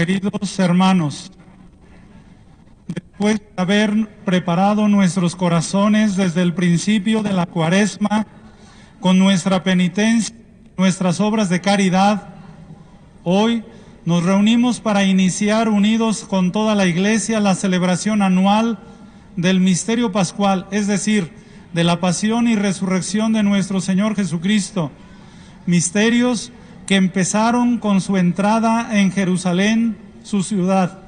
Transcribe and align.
Queridos 0.00 0.58
hermanos, 0.58 1.30
después 2.88 3.38
de 3.38 3.46
haber 3.58 4.08
preparado 4.24 4.88
nuestros 4.88 5.36
corazones 5.36 6.16
desde 6.16 6.40
el 6.40 6.54
principio 6.54 7.22
de 7.22 7.34
la 7.34 7.44
cuaresma, 7.44 8.26
con 8.98 9.18
nuestra 9.18 9.62
penitencia, 9.62 10.34
nuestras 10.78 11.20
obras 11.20 11.50
de 11.50 11.60
caridad, 11.60 12.28
hoy 13.24 13.62
nos 14.06 14.24
reunimos 14.24 14.80
para 14.80 15.04
iniciar 15.04 15.68
unidos 15.68 16.24
con 16.24 16.50
toda 16.50 16.74
la 16.74 16.86
iglesia 16.86 17.38
la 17.38 17.54
celebración 17.54 18.22
anual 18.22 18.78
del 19.36 19.60
misterio 19.60 20.12
pascual, 20.12 20.66
es 20.70 20.86
decir, 20.86 21.30
de 21.74 21.84
la 21.84 22.00
pasión 22.00 22.48
y 22.48 22.56
resurrección 22.56 23.34
de 23.34 23.42
nuestro 23.42 23.82
Señor 23.82 24.16
Jesucristo, 24.16 24.90
misterios 25.66 26.52
que 26.90 26.96
empezaron 26.96 27.78
con 27.78 28.00
su 28.00 28.16
entrada 28.16 28.98
en 28.98 29.12
Jerusalén, 29.12 29.96
su 30.24 30.42
ciudad. 30.42 30.98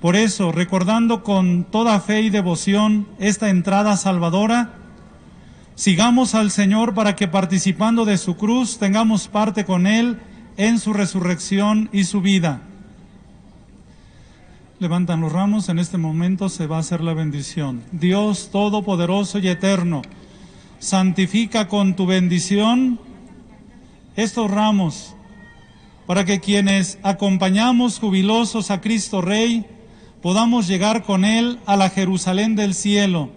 Por 0.00 0.16
eso, 0.16 0.50
recordando 0.50 1.22
con 1.22 1.62
toda 1.62 2.00
fe 2.00 2.22
y 2.22 2.30
devoción 2.30 3.06
esta 3.20 3.48
entrada 3.48 3.96
salvadora, 3.96 4.72
sigamos 5.76 6.34
al 6.34 6.50
Señor 6.50 6.94
para 6.94 7.14
que 7.14 7.28
participando 7.28 8.04
de 8.06 8.18
su 8.18 8.36
cruz 8.36 8.78
tengamos 8.80 9.28
parte 9.28 9.64
con 9.64 9.86
Él 9.86 10.18
en 10.56 10.80
su 10.80 10.92
resurrección 10.92 11.88
y 11.92 12.02
su 12.02 12.20
vida. 12.20 12.62
Levantan 14.80 15.20
los 15.20 15.30
ramos, 15.30 15.68
en 15.68 15.78
este 15.78 15.96
momento 15.96 16.48
se 16.48 16.66
va 16.66 16.78
a 16.78 16.80
hacer 16.80 17.02
la 17.02 17.14
bendición. 17.14 17.84
Dios 17.92 18.48
Todopoderoso 18.50 19.38
y 19.38 19.46
Eterno, 19.46 20.02
santifica 20.80 21.68
con 21.68 21.94
tu 21.94 22.04
bendición 22.04 22.98
estos 24.18 24.50
ramos, 24.50 25.14
para 26.04 26.24
que 26.24 26.40
quienes 26.40 26.98
acompañamos 27.04 28.00
jubilosos 28.00 28.72
a 28.72 28.80
Cristo 28.80 29.20
Rey, 29.20 29.64
podamos 30.20 30.66
llegar 30.66 31.04
con 31.04 31.24
Él 31.24 31.60
a 31.66 31.76
la 31.76 31.88
Jerusalén 31.88 32.56
del 32.56 32.74
cielo, 32.74 33.30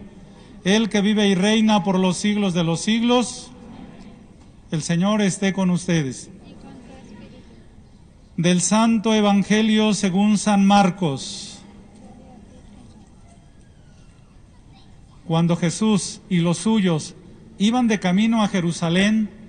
Él 0.63 0.89
que 0.89 1.01
vive 1.01 1.27
y 1.27 1.35
reina 1.35 1.83
por 1.83 1.99
los 1.99 2.17
siglos 2.17 2.55
de 2.55 2.63
los 2.63 2.81
siglos. 2.81 3.51
El 4.71 4.81
Señor 4.81 5.21
esté 5.21 5.53
con 5.53 5.69
ustedes 5.69 6.31
del 8.35 8.61
Santo 8.61 9.13
Evangelio 9.13 9.93
según 9.93 10.39
San 10.39 10.65
Marcos. 10.65 11.59
Cuando 15.27 15.55
Jesús 15.57 16.21
y 16.27 16.39
los 16.39 16.57
suyos 16.57 17.13
iban 17.59 17.87
de 17.87 17.99
camino 17.99 18.41
a 18.41 18.47
Jerusalén, 18.47 19.40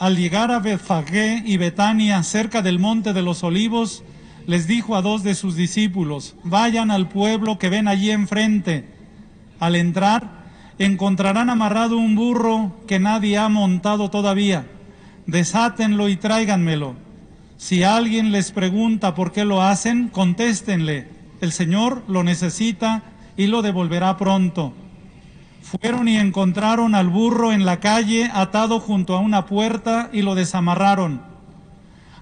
al 0.00 0.16
llegar 0.16 0.50
a 0.50 0.60
Betfagé 0.60 1.42
y 1.44 1.58
Betania, 1.58 2.22
cerca 2.22 2.62
del 2.62 2.78
monte 2.78 3.12
de 3.12 3.20
los 3.20 3.44
olivos, 3.44 4.02
les 4.46 4.66
dijo 4.66 4.96
a 4.96 5.02
dos 5.02 5.22
de 5.22 5.34
sus 5.34 5.56
discípulos, 5.56 6.36
vayan 6.42 6.90
al 6.90 7.10
pueblo 7.10 7.58
que 7.58 7.68
ven 7.68 7.86
allí 7.86 8.10
enfrente. 8.10 8.86
Al 9.58 9.76
entrar, 9.76 10.46
encontrarán 10.78 11.50
amarrado 11.50 11.98
un 11.98 12.14
burro 12.14 12.80
que 12.86 12.98
nadie 12.98 13.36
ha 13.36 13.50
montado 13.50 14.08
todavía. 14.08 14.66
Desátenlo 15.26 16.08
y 16.08 16.16
tráiganmelo. 16.16 16.94
Si 17.58 17.82
alguien 17.82 18.32
les 18.32 18.52
pregunta 18.52 19.14
por 19.14 19.32
qué 19.32 19.44
lo 19.44 19.60
hacen, 19.60 20.08
contéstenle, 20.08 21.08
el 21.42 21.52
Señor 21.52 22.04
lo 22.08 22.22
necesita 22.22 23.02
y 23.36 23.48
lo 23.48 23.60
devolverá 23.60 24.16
pronto. 24.16 24.72
Fueron 25.70 26.08
y 26.08 26.16
encontraron 26.16 26.96
al 26.96 27.08
burro 27.08 27.52
en 27.52 27.64
la 27.64 27.78
calle 27.78 28.28
atado 28.34 28.80
junto 28.80 29.14
a 29.14 29.20
una 29.20 29.46
puerta 29.46 30.10
y 30.12 30.22
lo 30.22 30.34
desamarraron. 30.34 31.22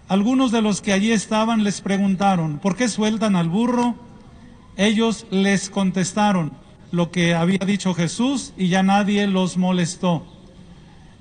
Algunos 0.06 0.52
de 0.52 0.60
los 0.60 0.82
que 0.82 0.92
allí 0.92 1.12
estaban 1.12 1.64
les 1.64 1.80
preguntaron, 1.80 2.58
¿por 2.58 2.76
qué 2.76 2.88
sueltan 2.88 3.36
al 3.36 3.48
burro? 3.48 3.94
Ellos 4.76 5.26
les 5.30 5.70
contestaron 5.70 6.52
lo 6.90 7.10
que 7.10 7.34
había 7.34 7.60
dicho 7.64 7.94
Jesús 7.94 8.52
y 8.58 8.68
ya 8.68 8.82
nadie 8.82 9.26
los 9.26 9.56
molestó. 9.56 10.26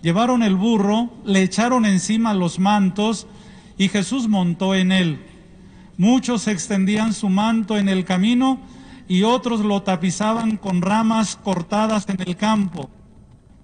Llevaron 0.02 0.44
el 0.44 0.58
burro, 0.58 1.10
le 1.24 1.44
echaron 1.44 1.86
encima 1.86 2.34
los 2.34 2.60
mantos 2.60 3.26
y 3.78 3.88
Jesús 3.88 4.28
montó 4.28 4.76
en 4.76 4.92
él. 4.92 5.26
Muchos 5.98 6.50
extendían 6.50 7.14
su 7.14 7.30
manto 7.30 7.78
en 7.78 7.88
el 7.88 8.04
camino 8.04 8.60
y 9.08 9.24
otros 9.24 9.62
lo 9.62 9.82
tapizaban 9.84 10.58
con 10.58 10.82
ramas 10.82 11.36
cortadas 11.36 12.08
en 12.10 12.22
el 12.22 12.36
campo. 12.36 12.90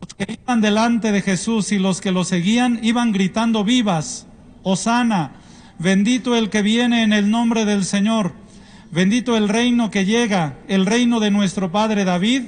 Los 0.02 0.14
que 0.14 0.40
iban 0.42 0.62
delante 0.62 1.12
de 1.12 1.22
Jesús 1.22 1.72
y 1.72 1.80
los 1.80 2.02
que 2.02 2.12
lo 2.12 2.24
seguían 2.24 2.80
iban 2.84 3.12
gritando 3.12 3.64
vivas, 3.64 4.28
Osana, 4.64 5.34
bendito 5.80 6.36
el 6.36 6.50
que 6.50 6.62
viene 6.62 7.04
en 7.04 7.14
el 7.14 7.30
nombre 7.30 7.66
del 7.66 7.86
Señor, 7.86 8.34
bendito 8.92 9.38
el 9.38 9.50
reino 9.50 9.92
que 9.92 10.06
llega, 10.06 10.58
el 10.68 10.86
reino 10.86 11.20
de 11.20 11.32
nuestro 11.32 11.72
Padre 11.72 12.06
David, 12.06 12.44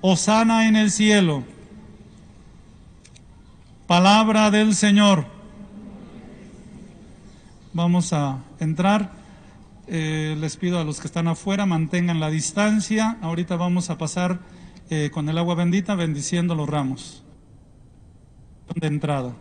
Osana 0.00 0.68
en 0.68 0.76
el 0.76 0.90
cielo. 0.90 1.44
Palabra 3.86 4.50
del 4.50 4.74
Señor. 4.74 5.26
Vamos 7.72 8.12
a 8.12 8.38
entrar. 8.58 9.25
Eh, 9.88 10.36
les 10.40 10.56
pido 10.56 10.80
a 10.80 10.84
los 10.84 11.00
que 11.00 11.06
están 11.06 11.28
afuera 11.28 11.66
mantengan 11.66 12.20
la 12.20 12.30
distancia. 12.30 13.18
Ahorita 13.22 13.56
vamos 13.56 13.90
a 13.90 13.98
pasar 13.98 14.40
eh, 14.90 15.10
con 15.12 15.28
el 15.28 15.38
agua 15.38 15.54
bendita 15.54 15.94
bendiciendo 15.94 16.54
los 16.54 16.68
ramos 16.68 17.24
de 18.74 18.86
entrada. 18.86 19.34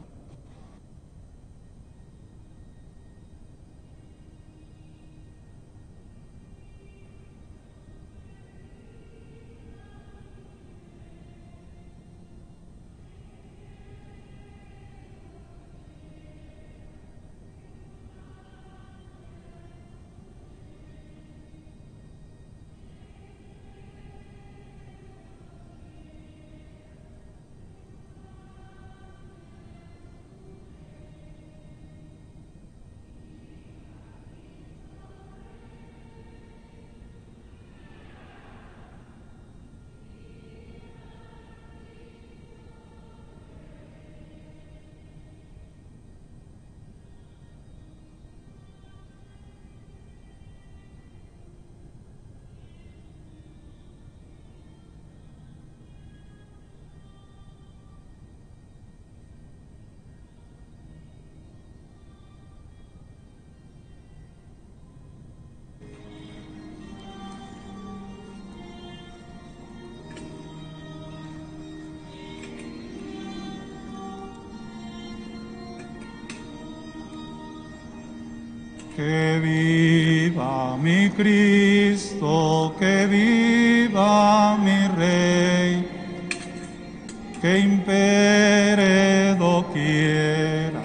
Que 87.45 87.59
impere 87.59 89.35
doquiera, 89.35 90.81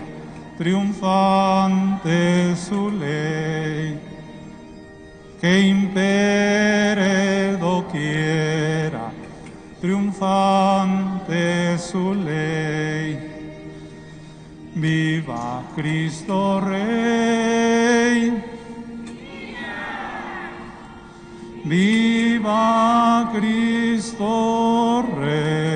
triunfante 0.58 2.54
su 2.54 2.90
ley, 2.90 3.98
que 5.40 5.58
impere 5.58 7.56
doquiera, 7.56 9.10
triunfante 9.80 11.78
su 11.78 12.12
ley. 12.12 13.18
Viva 14.74 15.62
Cristo 15.74 16.60
Rey. 16.60 18.34
Viva 21.64 23.30
Cristo 23.32 25.06
Rey. 25.16 25.69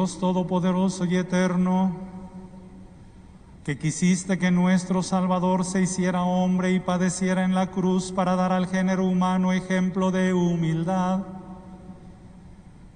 Dios 0.00 0.18
Todopoderoso 0.18 1.04
y 1.04 1.14
Eterno, 1.14 1.94
que 3.64 3.76
quisiste 3.76 4.38
que 4.38 4.50
nuestro 4.50 5.02
Salvador 5.02 5.62
se 5.66 5.82
hiciera 5.82 6.22
hombre 6.22 6.72
y 6.72 6.80
padeciera 6.80 7.44
en 7.44 7.54
la 7.54 7.66
cruz 7.66 8.10
para 8.10 8.34
dar 8.34 8.50
al 8.50 8.66
género 8.66 9.04
humano 9.04 9.52
ejemplo 9.52 10.10
de 10.10 10.32
humildad 10.32 11.18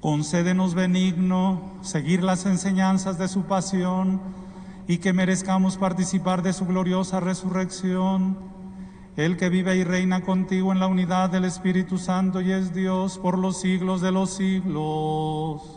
Concédenos 0.01 0.75
benigno 0.75 1.75
seguir 1.83 2.23
las 2.23 2.47
enseñanzas 2.47 3.19
de 3.19 3.29
su 3.29 3.43
pasión 3.43 4.23
y 4.89 4.97
que 4.97 5.13
merezcamos 5.13 5.77
participar 5.77 6.43
de 6.43 6.55
su 6.55 6.65
gloriosa 6.65 7.21
resurrección. 7.21 8.39
El 9.19 9.37
que 9.37 9.51
vive 9.51 9.77
y 9.77 9.85
reina 9.85 10.23
contigo 10.23 10.73
en 10.73 10.81
la 10.81 10.87
unidad 10.87 11.29
del 11.29 11.45
Espíritu 11.45 11.99
Santo 11.99 12.41
y 12.41 12.51
es 12.51 12.73
Dios 12.73 13.19
por 13.19 13.37
los 13.37 13.61
siglos 13.61 14.01
de 14.01 14.11
los 14.11 14.31
siglos. 14.31 15.74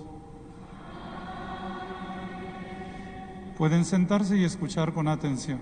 Pueden 3.58 3.86
sentarse 3.86 4.38
y 4.38 4.44
escuchar 4.44 4.94
con 4.94 5.08
atención. 5.08 5.58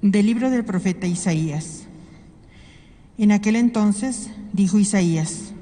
Del 0.00 0.26
libro 0.26 0.50
del 0.50 0.64
profeta 0.64 1.08
Isaías. 1.08 1.88
En 3.18 3.32
aquel 3.32 3.56
entonces 3.56 4.30
dijo 4.52 4.78
Isaías, 4.78 5.52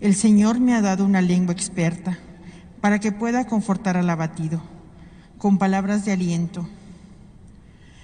el 0.00 0.16
Señor 0.16 0.58
me 0.58 0.74
ha 0.74 0.82
dado 0.82 1.04
una 1.04 1.22
lengua 1.22 1.54
experta 1.54 2.18
para 2.80 2.98
que 2.98 3.12
pueda 3.12 3.46
confortar 3.46 3.96
al 3.96 4.10
abatido, 4.10 4.60
con 5.38 5.58
palabras 5.58 6.04
de 6.04 6.12
aliento. 6.12 6.68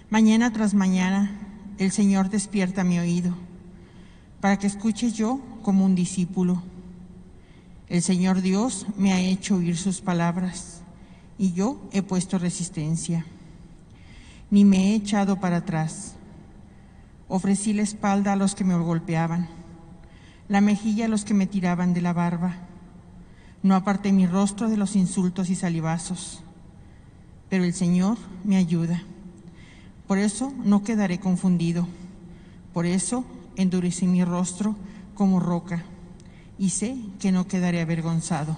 Mañana 0.08 0.52
tras 0.52 0.72
mañana 0.72 1.32
el 1.78 1.90
Señor 1.90 2.30
despierta 2.30 2.84
mi 2.84 3.00
oído, 3.00 3.34
para 4.40 4.56
que 4.60 4.68
escuche 4.68 5.10
yo 5.10 5.40
como 5.62 5.84
un 5.84 5.96
discípulo. 5.96 6.62
El 7.92 8.00
Señor 8.00 8.40
Dios 8.40 8.86
me 8.96 9.12
ha 9.12 9.20
hecho 9.20 9.56
oír 9.56 9.76
sus 9.76 10.00
palabras, 10.00 10.80
y 11.36 11.52
yo 11.52 11.78
he 11.92 12.00
puesto 12.00 12.38
resistencia, 12.38 13.26
ni 14.50 14.64
me 14.64 14.78
he 14.78 14.94
echado 14.94 15.38
para 15.38 15.58
atrás 15.58 16.14
Ofrecí 17.28 17.74
la 17.74 17.82
espalda 17.82 18.32
a 18.32 18.36
los 18.36 18.54
que 18.54 18.64
me 18.64 18.74
golpeaban, 18.78 19.46
la 20.48 20.62
mejilla 20.62 21.04
a 21.04 21.08
los 21.08 21.26
que 21.26 21.34
me 21.34 21.46
tiraban 21.46 21.92
de 21.92 22.00
la 22.00 22.14
barba. 22.14 22.56
No 23.62 23.74
aparté 23.74 24.10
mi 24.10 24.26
rostro 24.26 24.70
de 24.70 24.78
los 24.78 24.96
insultos 24.96 25.50
y 25.50 25.54
salivazos. 25.54 26.42
Pero 27.50 27.64
el 27.64 27.74
Señor 27.74 28.16
me 28.42 28.56
ayuda. 28.56 29.02
Por 30.06 30.16
eso 30.16 30.50
no 30.64 30.82
quedaré 30.82 31.20
confundido. 31.20 31.86
Por 32.72 32.86
eso 32.86 33.26
endurecí 33.56 34.06
mi 34.06 34.24
rostro 34.24 34.76
como 35.14 35.40
roca 35.40 35.84
y 36.62 36.70
sé 36.70 36.96
que 37.18 37.32
no 37.32 37.48
quedaré 37.48 37.80
avergonzado. 37.80 38.56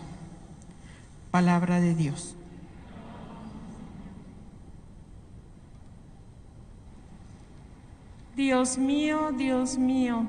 Palabra 1.30 1.80
de 1.80 1.94
Dios. 1.94 2.36
Dios 8.36 8.76
mío, 8.76 9.32
Dios 9.32 9.78
mío, 9.78 10.28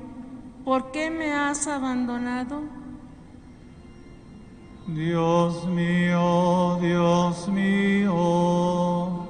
¿por 0.64 0.90
qué 0.90 1.10
me 1.10 1.32
has 1.32 1.66
abandonado? 1.66 2.62
Dios 4.86 5.66
mío, 5.68 6.78
Dios 6.80 7.46
mío, 7.48 9.28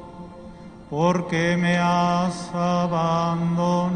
¿por 0.88 1.26
qué 1.26 1.57
me 1.57 1.79
has 1.79 2.55
abandonado? 2.55 3.87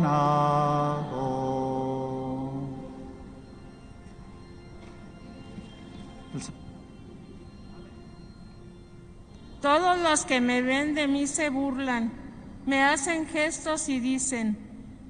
Todos 9.61 9.99
los 9.99 10.25
que 10.25 10.41
me 10.41 10.63
ven 10.63 10.95
de 10.95 11.07
mí 11.07 11.27
se 11.27 11.51
burlan, 11.51 12.13
me 12.65 12.83
hacen 12.83 13.27
gestos 13.27 13.89
y 13.89 14.01
dicen, 14.01 14.57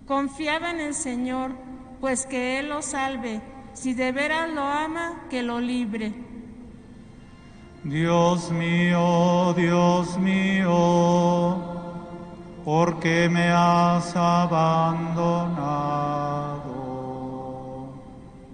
Confiaba 0.07 0.71
en 0.73 0.81
el 0.81 0.95
Señor, 0.95 1.53
pues 2.01 2.27
que 2.27 2.59
Él 2.59 2.71
lo 2.71 2.83
salve. 2.83 3.41
Si 3.75 3.95
de 3.95 4.11
veras 4.11 4.51
lo 4.51 4.63
ama, 4.63 5.23
que 5.31 5.45
lo 5.45 5.61
libre. 5.61 6.13
Dios 7.85 8.51
mío, 8.51 9.55
Dios 9.57 10.19
mío, 10.19 11.57
¿por 12.65 12.99
qué 12.99 13.29
me 13.29 13.53
has 13.53 14.17
abandonado? 14.17 15.91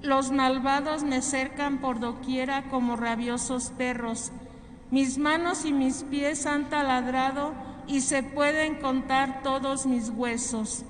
Los 0.03 0.31
malvados 0.31 1.03
me 1.05 1.23
cercan 1.23 1.79
por 1.79 2.01
doquiera 2.01 2.65
como 2.69 2.97
rabiosos 2.97 3.71
perros. 3.71 4.31
Mis 4.91 5.19
manos 5.19 5.65
y 5.65 5.73
mis 5.73 6.05
pies 6.05 6.47
han 6.47 6.71
taladrado 6.71 7.53
y 7.89 8.01
se 8.01 8.23
pueden 8.23 8.77
contar 8.77 9.43
todos 9.43 9.87
mis 9.87 10.11
huesos. 10.11 10.85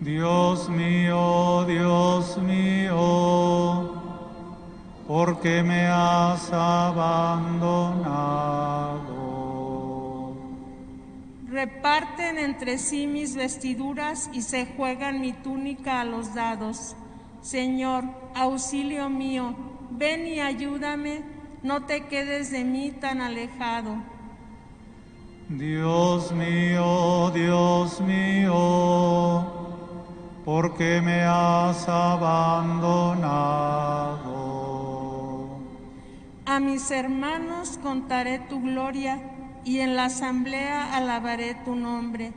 Dios 0.00 0.68
mío, 0.68 1.64
Dios 1.66 2.36
mío, 2.38 4.02
¿por 5.08 5.40
qué 5.40 5.62
me 5.62 5.86
has 5.86 6.52
abandonado? 6.52 7.86
Reparten 11.48 12.36
entre 12.36 12.76
sí 12.76 13.06
mis 13.06 13.34
vestiduras 13.34 14.28
y 14.34 14.42
se 14.42 14.66
juegan 14.66 15.22
mi 15.22 15.32
túnica 15.32 16.02
a 16.02 16.04
los 16.04 16.34
dados. 16.34 16.94
Señor, 17.40 18.04
auxilio 18.34 19.08
mío, 19.08 19.54
ven 19.90 20.26
y 20.26 20.40
ayúdame, 20.40 21.22
no 21.66 21.82
te 21.82 22.06
quedes 22.06 22.52
de 22.52 22.62
mí 22.62 22.92
tan 22.92 23.20
alejado. 23.20 23.96
Dios 25.48 26.30
mío, 26.30 27.32
Dios 27.34 28.00
mío, 28.00 28.54
¿por 30.44 30.76
qué 30.76 31.02
me 31.02 31.22
has 31.22 31.88
abandonado? 31.88 33.16
A 36.46 36.60
mis 36.60 36.88
hermanos 36.92 37.80
contaré 37.82 38.38
tu 38.38 38.62
gloria 38.62 39.20
y 39.64 39.80
en 39.80 39.96
la 39.96 40.04
asamblea 40.04 40.94
alabaré 40.94 41.56
tu 41.64 41.74
nombre. 41.74 42.32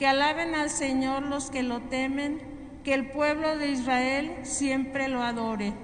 Que 0.00 0.08
alaben 0.08 0.56
al 0.56 0.70
Señor 0.70 1.22
los 1.22 1.50
que 1.50 1.62
lo 1.62 1.78
temen, 1.82 2.40
que 2.82 2.94
el 2.94 3.08
pueblo 3.12 3.56
de 3.56 3.70
Israel 3.70 4.34
siempre 4.42 5.06
lo 5.06 5.22
adore. 5.22 5.74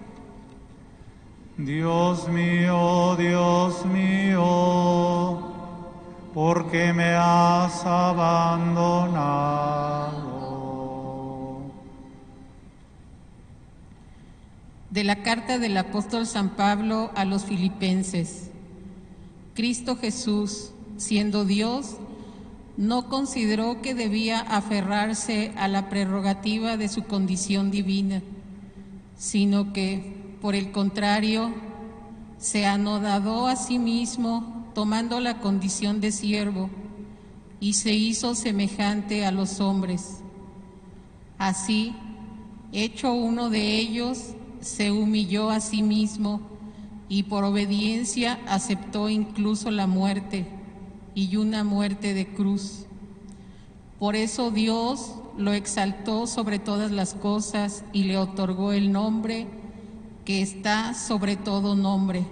Dios 1.56 2.28
mío, 2.28 3.16
Dios 3.16 3.86
mío, 3.86 5.38
¿por 6.34 6.70
qué 6.70 6.92
me 6.92 7.14
has 7.14 7.84
abandonado? 7.86 9.54
de 14.94 15.02
la 15.02 15.24
carta 15.24 15.58
del 15.58 15.76
apóstol 15.76 16.24
San 16.24 16.50
Pablo 16.50 17.10
a 17.16 17.24
los 17.24 17.44
filipenses. 17.44 18.50
Cristo 19.56 19.96
Jesús, 19.96 20.70
siendo 20.98 21.44
Dios, 21.44 21.96
no 22.76 23.08
consideró 23.08 23.82
que 23.82 23.96
debía 23.96 24.38
aferrarse 24.38 25.52
a 25.56 25.66
la 25.66 25.88
prerrogativa 25.88 26.76
de 26.76 26.88
su 26.88 27.02
condición 27.02 27.72
divina, 27.72 28.22
sino 29.18 29.72
que, 29.72 30.14
por 30.44 30.54
el 30.54 30.72
contrario, 30.72 31.54
se 32.36 32.66
anodadó 32.66 33.46
a 33.46 33.56
sí 33.56 33.78
mismo 33.78 34.66
tomando 34.74 35.18
la 35.18 35.40
condición 35.40 36.02
de 36.02 36.12
siervo 36.12 36.68
y 37.60 37.72
se 37.72 37.94
hizo 37.94 38.34
semejante 38.34 39.24
a 39.24 39.30
los 39.30 39.60
hombres. 39.60 40.20
Así, 41.38 41.94
hecho 42.72 43.14
uno 43.14 43.48
de 43.48 43.78
ellos, 43.78 44.34
se 44.60 44.90
humilló 44.90 45.48
a 45.48 45.60
sí 45.60 45.82
mismo 45.82 46.42
y 47.08 47.22
por 47.22 47.44
obediencia 47.44 48.38
aceptó 48.46 49.08
incluso 49.08 49.70
la 49.70 49.86
muerte 49.86 50.44
y 51.14 51.36
una 51.36 51.64
muerte 51.64 52.12
de 52.12 52.26
cruz. 52.26 52.84
Por 53.98 54.14
eso 54.14 54.50
Dios 54.50 55.14
lo 55.38 55.54
exaltó 55.54 56.26
sobre 56.26 56.58
todas 56.58 56.90
las 56.90 57.14
cosas 57.14 57.82
y 57.94 58.02
le 58.02 58.18
otorgó 58.18 58.72
el 58.72 58.92
nombre 58.92 59.63
que 60.24 60.42
está 60.42 60.94
sobre 60.94 61.36
todo 61.36 61.74
nombre, 61.74 62.24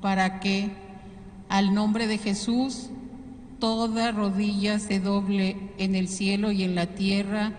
para 0.00 0.40
que 0.40 0.70
al 1.48 1.74
nombre 1.74 2.06
de 2.06 2.18
Jesús 2.18 2.90
toda 3.58 4.10
rodilla 4.10 4.78
se 4.78 4.98
doble 4.98 5.72
en 5.78 5.94
el 5.94 6.08
cielo 6.08 6.50
y 6.50 6.64
en 6.64 6.74
la 6.74 6.86
tierra 6.86 7.52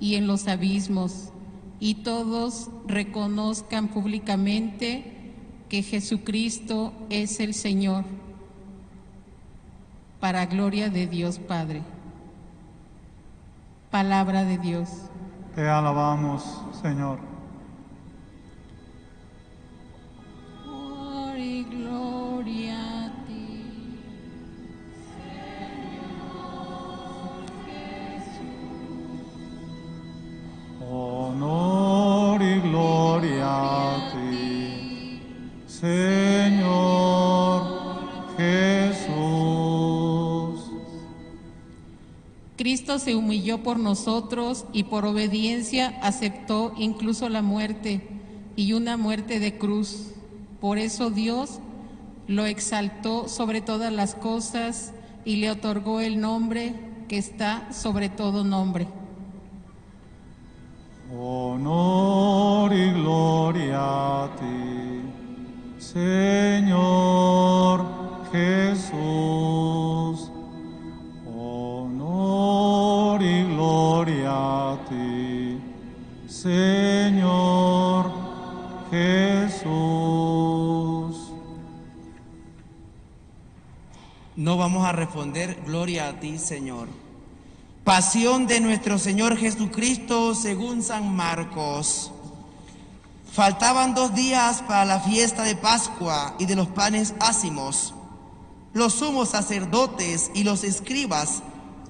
y 0.00 0.14
en 0.14 0.26
los 0.26 0.48
abismos, 0.48 1.30
y 1.80 1.96
todos 1.96 2.70
reconozcan 2.86 3.88
públicamente 3.88 5.34
que 5.68 5.82
Jesucristo 5.82 6.92
es 7.10 7.40
el 7.40 7.54
Señor, 7.54 8.04
para 10.20 10.46
gloria 10.46 10.90
de 10.90 11.06
Dios 11.06 11.38
Padre. 11.38 11.82
Palabra 13.90 14.44
de 14.44 14.58
Dios. 14.58 14.88
Te 15.54 15.68
alabamos, 15.68 16.62
Señor. 16.80 17.31
Honor 30.94 32.42
y 32.42 32.60
gloria 32.60 33.46
a 33.94 34.12
ti, 34.12 35.22
Señor 35.66 36.82
Jesús. 38.36 39.10
Cristo 42.58 42.98
se 42.98 43.14
humilló 43.14 43.62
por 43.62 43.78
nosotros 43.78 44.66
y 44.74 44.82
por 44.82 45.06
obediencia 45.06 45.98
aceptó 46.02 46.74
incluso 46.76 47.30
la 47.30 47.40
muerte 47.40 48.06
y 48.54 48.74
una 48.74 48.98
muerte 48.98 49.40
de 49.40 49.56
cruz. 49.56 50.10
Por 50.60 50.76
eso 50.76 51.08
Dios 51.08 51.60
lo 52.26 52.44
exaltó 52.44 53.30
sobre 53.30 53.62
todas 53.62 53.90
las 53.94 54.14
cosas 54.14 54.92
y 55.24 55.36
le 55.36 55.50
otorgó 55.50 56.00
el 56.00 56.20
nombre 56.20 56.74
que 57.08 57.16
está 57.16 57.72
sobre 57.72 58.10
todo 58.10 58.44
nombre. 58.44 58.88
Honor 61.14 62.72
y 62.72 62.90
gloria 62.92 64.24
a 64.24 64.36
ti, 64.36 65.02
Señor 65.78 67.84
Jesús. 68.32 70.32
Honor 71.26 73.22
y 73.22 73.44
gloria 73.44 74.72
a 74.72 74.78
ti, 74.88 75.60
Señor 76.26 78.10
Jesús. 78.90 79.70
No 84.34 84.56
vamos 84.56 84.86
a 84.86 84.92
responder, 84.92 85.58
gloria 85.66 86.08
a 86.08 86.18
ti, 86.18 86.38
Señor. 86.38 86.88
Pasión 87.84 88.46
de 88.46 88.60
nuestro 88.60 88.96
Señor 88.96 89.36
Jesucristo 89.36 90.36
según 90.36 90.84
San 90.84 91.16
Marcos. 91.16 92.12
Faltaban 93.32 93.92
dos 93.92 94.14
días 94.14 94.62
para 94.62 94.84
la 94.84 95.00
fiesta 95.00 95.42
de 95.42 95.56
Pascua 95.56 96.36
y 96.38 96.46
de 96.46 96.54
los 96.54 96.68
panes 96.68 97.12
ácimos. 97.18 97.92
Los 98.72 98.94
sumos 98.94 99.30
sacerdotes 99.30 100.30
y 100.32 100.44
los 100.44 100.62
escribas 100.62 101.42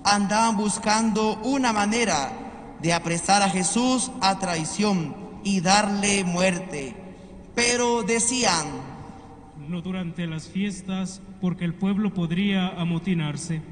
andaban 0.03 0.57
buscando 0.57 1.35
una 1.43 1.75
manera 1.75 2.77
de 2.81 2.95
apresar 2.95 3.43
a 3.43 3.51
Jesús 3.51 4.11
a 4.23 4.39
traición 4.39 5.15
y 5.45 5.61
darle 5.61 6.25
muerte. 6.25 6.97
Pero 7.55 8.03
decían, 8.03 8.67
no 9.69 9.83
durante 9.83 10.27
las 10.27 10.49
fiestas, 10.49 11.21
porque 11.43 11.67
el 11.67 11.75
pueblo 11.75 12.15
podría 12.15 12.69
amotinarse. 12.69 13.72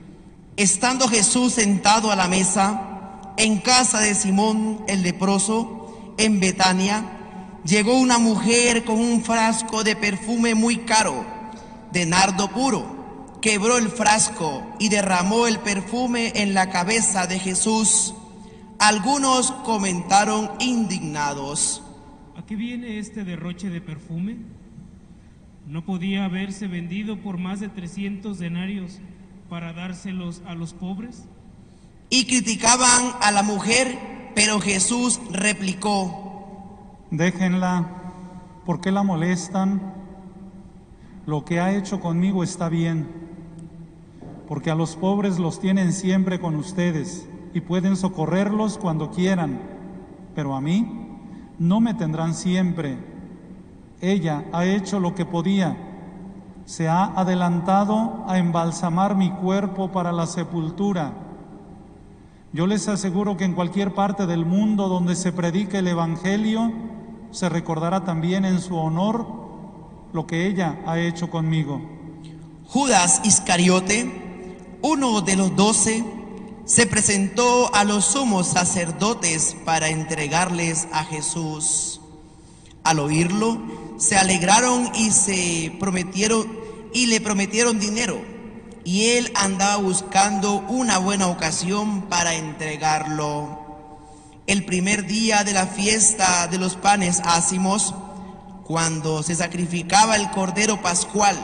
Estando 0.60 1.08
Jesús 1.08 1.54
sentado 1.54 2.12
a 2.12 2.16
la 2.16 2.28
mesa 2.28 3.32
en 3.38 3.60
casa 3.60 4.00
de 4.00 4.14
Simón 4.14 4.84
el 4.88 5.02
leproso, 5.02 6.14
en 6.18 6.38
Betania, 6.38 7.02
llegó 7.64 7.98
una 7.98 8.18
mujer 8.18 8.84
con 8.84 8.96
un 8.96 9.24
frasco 9.24 9.84
de 9.84 9.96
perfume 9.96 10.54
muy 10.54 10.76
caro, 10.80 11.24
de 11.92 12.04
nardo 12.04 12.50
puro. 12.50 13.38
Quebró 13.40 13.78
el 13.78 13.88
frasco 13.88 14.62
y 14.78 14.90
derramó 14.90 15.46
el 15.46 15.60
perfume 15.60 16.30
en 16.34 16.52
la 16.52 16.68
cabeza 16.68 17.26
de 17.26 17.38
Jesús. 17.38 18.14
Algunos 18.78 19.52
comentaron 19.64 20.50
indignados. 20.58 21.82
¿A 22.36 22.44
qué 22.44 22.56
viene 22.56 22.98
este 22.98 23.24
derroche 23.24 23.70
de 23.70 23.80
perfume? 23.80 24.36
¿No 25.66 25.86
podía 25.86 26.26
haberse 26.26 26.66
vendido 26.66 27.18
por 27.22 27.38
más 27.38 27.60
de 27.60 27.70
300 27.70 28.38
denarios 28.38 29.00
para 29.50 29.72
dárselos 29.72 30.40
a 30.46 30.54
los 30.54 30.72
pobres? 30.72 31.24
Y 32.08 32.26
criticaban 32.26 33.12
a 33.20 33.32
la 33.32 33.42
mujer, 33.42 33.98
pero 34.34 34.60
Jesús 34.60 35.20
replicó, 35.32 36.96
Déjenla, 37.10 37.88
¿por 38.64 38.80
qué 38.80 38.92
la 38.92 39.02
molestan? 39.02 39.92
Lo 41.26 41.44
que 41.44 41.60
ha 41.60 41.76
hecho 41.76 42.00
conmigo 42.00 42.44
está 42.44 42.68
bien, 42.68 43.08
porque 44.48 44.70
a 44.70 44.76
los 44.76 44.96
pobres 44.96 45.38
los 45.38 45.60
tienen 45.60 45.92
siempre 45.92 46.40
con 46.40 46.54
ustedes 46.54 47.28
y 47.52 47.60
pueden 47.60 47.96
socorrerlos 47.96 48.78
cuando 48.78 49.10
quieran, 49.10 49.60
pero 50.34 50.54
a 50.54 50.60
mí 50.60 51.18
no 51.58 51.80
me 51.80 51.94
tendrán 51.94 52.34
siempre. 52.34 52.96
Ella 54.00 54.44
ha 54.52 54.64
hecho 54.64 55.00
lo 55.00 55.14
que 55.14 55.26
podía, 55.26 55.76
se 56.66 56.88
ha 56.88 57.04
adelantado 57.04 58.24
a 58.28 58.38
embalsamar 58.38 59.16
mi 59.16 59.30
cuerpo 59.30 59.90
para 59.90 60.12
la 60.12 60.26
sepultura. 60.26 61.12
Yo 62.52 62.66
les 62.66 62.88
aseguro 62.88 63.36
que 63.36 63.44
en 63.44 63.54
cualquier 63.54 63.94
parte 63.94 64.26
del 64.26 64.44
mundo 64.44 64.88
donde 64.88 65.14
se 65.14 65.32
predique 65.32 65.78
el 65.78 65.88
Evangelio, 65.88 66.72
se 67.30 67.48
recordará 67.48 68.04
también 68.04 68.44
en 68.44 68.60
su 68.60 68.76
honor 68.76 69.26
lo 70.12 70.26
que 70.26 70.46
ella 70.46 70.80
ha 70.86 70.98
hecho 70.98 71.30
conmigo. 71.30 71.80
Judas 72.66 73.20
Iscariote, 73.24 74.78
uno 74.82 75.20
de 75.20 75.36
los 75.36 75.54
doce, 75.54 76.04
se 76.64 76.86
presentó 76.86 77.74
a 77.74 77.84
los 77.84 78.04
sumos 78.04 78.46
sacerdotes 78.46 79.56
para 79.64 79.88
entregarles 79.88 80.88
a 80.92 81.04
Jesús. 81.04 82.00
Al 82.84 83.00
oírlo, 83.00 83.58
se 84.00 84.16
alegraron 84.16 84.90
y 84.94 85.10
se 85.10 85.76
prometieron 85.78 86.58
y 86.92 87.06
le 87.06 87.20
prometieron 87.20 87.78
dinero. 87.78 88.20
Y 88.82 89.10
él 89.10 89.30
andaba 89.34 89.76
buscando 89.76 90.60
una 90.68 90.98
buena 90.98 91.28
ocasión 91.28 92.08
para 92.08 92.34
entregarlo. 92.34 93.60
El 94.46 94.64
primer 94.64 95.06
día 95.06 95.44
de 95.44 95.52
la 95.52 95.66
fiesta 95.66 96.48
de 96.48 96.58
los 96.58 96.76
panes 96.76 97.20
ácimos, 97.24 97.94
cuando 98.64 99.22
se 99.22 99.34
sacrificaba 99.34 100.16
el 100.16 100.30
cordero 100.30 100.80
pascual, 100.80 101.36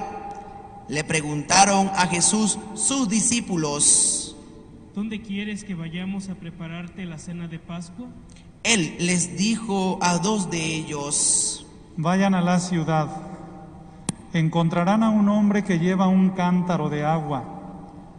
le 0.88 1.04
preguntaron 1.04 1.90
a 1.94 2.06
Jesús 2.06 2.58
sus 2.74 3.08
discípulos. 3.08 4.34
¿Dónde 4.94 5.20
quieres 5.20 5.62
que 5.62 5.74
vayamos 5.74 6.30
a 6.30 6.36
prepararte 6.36 7.04
la 7.04 7.18
cena 7.18 7.48
de 7.48 7.58
Pascua? 7.58 8.08
Él 8.62 8.96
les 8.98 9.36
dijo 9.36 9.98
a 10.00 10.18
dos 10.18 10.50
de 10.50 10.64
ellos, 10.64 11.65
Vayan 11.98 12.34
a 12.34 12.42
la 12.42 12.60
ciudad, 12.60 13.08
encontrarán 14.34 15.02
a 15.02 15.08
un 15.08 15.30
hombre 15.30 15.64
que 15.64 15.78
lleva 15.78 16.08
un 16.08 16.28
cántaro 16.30 16.90
de 16.90 17.06
agua, 17.06 17.42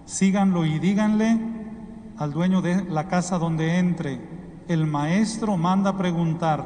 síganlo 0.05 0.65
y 0.65 0.79
díganle 0.79 1.39
al 2.17 2.33
dueño 2.33 2.63
de 2.63 2.83
la 2.85 3.07
casa 3.07 3.37
donde 3.37 3.77
entre, 3.77 4.19
el 4.67 4.87
maestro 4.87 5.57
manda 5.57 5.95
preguntar, 5.95 6.65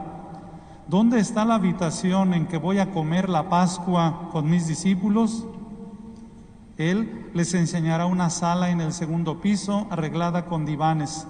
¿dónde 0.88 1.20
está 1.20 1.44
la 1.44 1.56
habitación 1.56 2.34
en 2.34 2.48
que 2.48 2.56
voy 2.56 2.80
a 2.80 2.92
comer 2.92 3.28
la 3.28 3.50
Pascua 3.50 4.30
con 4.32 4.50
mis 4.50 4.68
discípulos? 4.68 5.46
Él 6.78 7.30
les 7.34 7.54
enseñará 7.54 8.06
una 8.06 8.30
sala 8.30 8.70
en 8.70 8.80
el 8.80 8.94
segundo 8.94 9.42
piso 9.42 9.86
arreglada 9.90 10.46
con 10.46 10.66
divanes. 10.66 11.28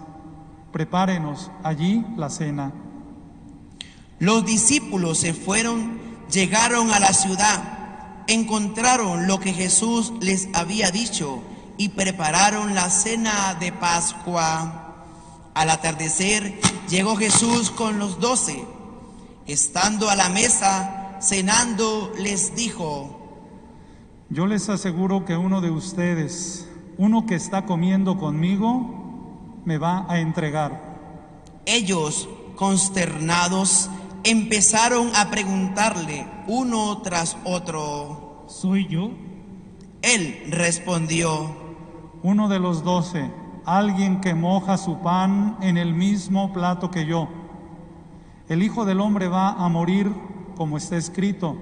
Prepárenos 0.71 1.49
allí 1.63 2.05
la 2.17 2.29
cena. 2.29 2.71
Los 4.21 4.45
discípulos 4.45 5.17
se 5.17 5.33
fueron, 5.33 5.99
llegaron 6.31 6.91
a 6.91 6.99
la 6.99 7.11
ciudad 7.11 7.81
encontraron 8.27 9.27
lo 9.27 9.39
que 9.39 9.53
Jesús 9.53 10.13
les 10.21 10.49
había 10.53 10.91
dicho 10.91 11.41
y 11.77 11.89
prepararon 11.89 12.75
la 12.75 12.89
cena 12.89 13.55
de 13.59 13.71
Pascua. 13.71 14.95
Al 15.53 15.69
atardecer 15.69 16.59
llegó 16.89 17.15
Jesús 17.15 17.71
con 17.71 17.99
los 17.99 18.19
doce. 18.19 18.65
Estando 19.47 20.09
a 20.09 20.15
la 20.15 20.29
mesa, 20.29 21.17
cenando, 21.21 22.13
les 22.17 22.55
dijo, 22.55 23.19
Yo 24.29 24.45
les 24.45 24.69
aseguro 24.69 25.25
que 25.25 25.35
uno 25.35 25.59
de 25.59 25.71
ustedes, 25.71 26.69
uno 26.97 27.25
que 27.25 27.35
está 27.35 27.65
comiendo 27.65 28.17
conmigo, 28.17 29.59
me 29.65 29.77
va 29.77 30.05
a 30.07 30.19
entregar. 30.19 30.91
Ellos, 31.65 32.29
consternados, 32.55 33.89
empezaron 34.23 35.11
a 35.15 35.29
preguntarle 35.29 36.25
uno 36.47 37.01
tras 37.01 37.37
otro. 37.43 38.45
¿Soy 38.47 38.87
yo? 38.87 39.11
Él 40.01 40.47
respondió, 40.49 41.55
Uno 42.23 42.47
de 42.47 42.59
los 42.59 42.83
doce, 42.83 43.31
alguien 43.65 44.21
que 44.21 44.33
moja 44.33 44.77
su 44.77 44.99
pan 44.99 45.57
en 45.61 45.77
el 45.77 45.93
mismo 45.93 46.53
plato 46.53 46.91
que 46.91 47.05
yo. 47.05 47.27
El 48.49 48.63
Hijo 48.63 48.85
del 48.85 48.99
Hombre 48.99 49.27
va 49.27 49.51
a 49.53 49.69
morir, 49.69 50.11
como 50.55 50.77
está 50.77 50.97
escrito, 50.97 51.55